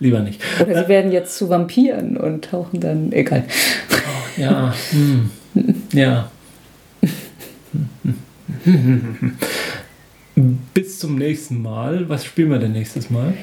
[0.00, 0.40] lieber nicht.
[0.60, 3.12] Oder sie werden jetzt zu Vampiren und tauchen dann.
[3.12, 3.44] Egal.
[4.36, 5.30] Ja, hm.
[5.92, 6.30] ja.
[10.74, 12.08] Bis zum nächsten Mal.
[12.08, 13.34] Was spielen wir denn nächstes Mal?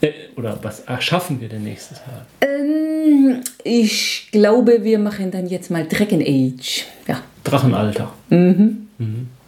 [0.00, 2.26] Äh, oder was erschaffen wir denn nächstes Mal?
[2.42, 6.84] Ähm, ich glaube, wir machen dann jetzt mal Dragon Age.
[7.08, 8.12] Ja, Drachenalter.
[8.28, 8.88] machen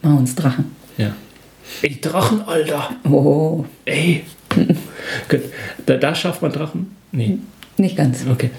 [0.02, 0.76] wir uns Drachen.
[0.96, 1.14] Ja.
[1.82, 2.90] Ey, Drachenalter.
[3.10, 4.24] Oh, Ey.
[5.86, 6.94] Da, da schafft man Drachen?
[7.12, 7.38] Nee.
[7.78, 8.24] nicht ganz.
[8.30, 8.50] Okay.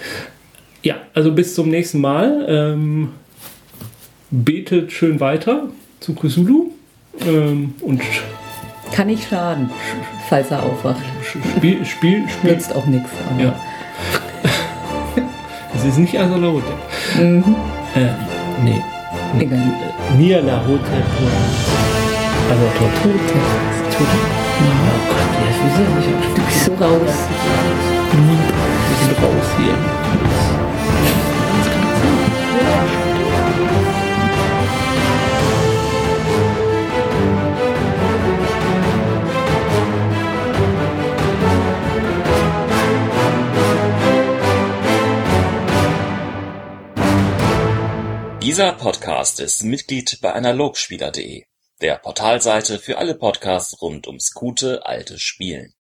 [0.82, 2.46] Ja, also bis zum nächsten Mal.
[2.48, 3.10] Ähm,
[4.32, 5.64] betet schön weiter
[6.00, 6.72] zu Cthulhu.
[7.26, 8.02] Ähm, und
[8.94, 9.70] Kann nicht schaden,
[10.30, 11.02] falls er aufwacht.
[11.24, 12.52] spiel, spiel, spiel.
[12.52, 13.10] Nützt auch nichts.
[13.38, 13.56] Ja.
[15.76, 16.74] Es ist nicht Asalahote.
[17.18, 17.56] Mhm.
[17.96, 18.10] Äh,
[18.64, 18.82] nee.
[19.40, 19.72] Egal.
[20.18, 20.84] Nialahote.
[22.50, 22.90] Also tot.
[23.02, 23.18] Tote.
[23.98, 24.08] Tot.
[24.62, 27.16] Oh Gott, ja, wie soll ich Du bist so raus.
[28.12, 29.76] Wir sind raus hier.
[48.42, 51.44] Dieser Podcast ist Mitglied bei Analogspieler.de,
[51.82, 55.68] der Portalseite für alle Podcasts rund ums gute alte Spielen.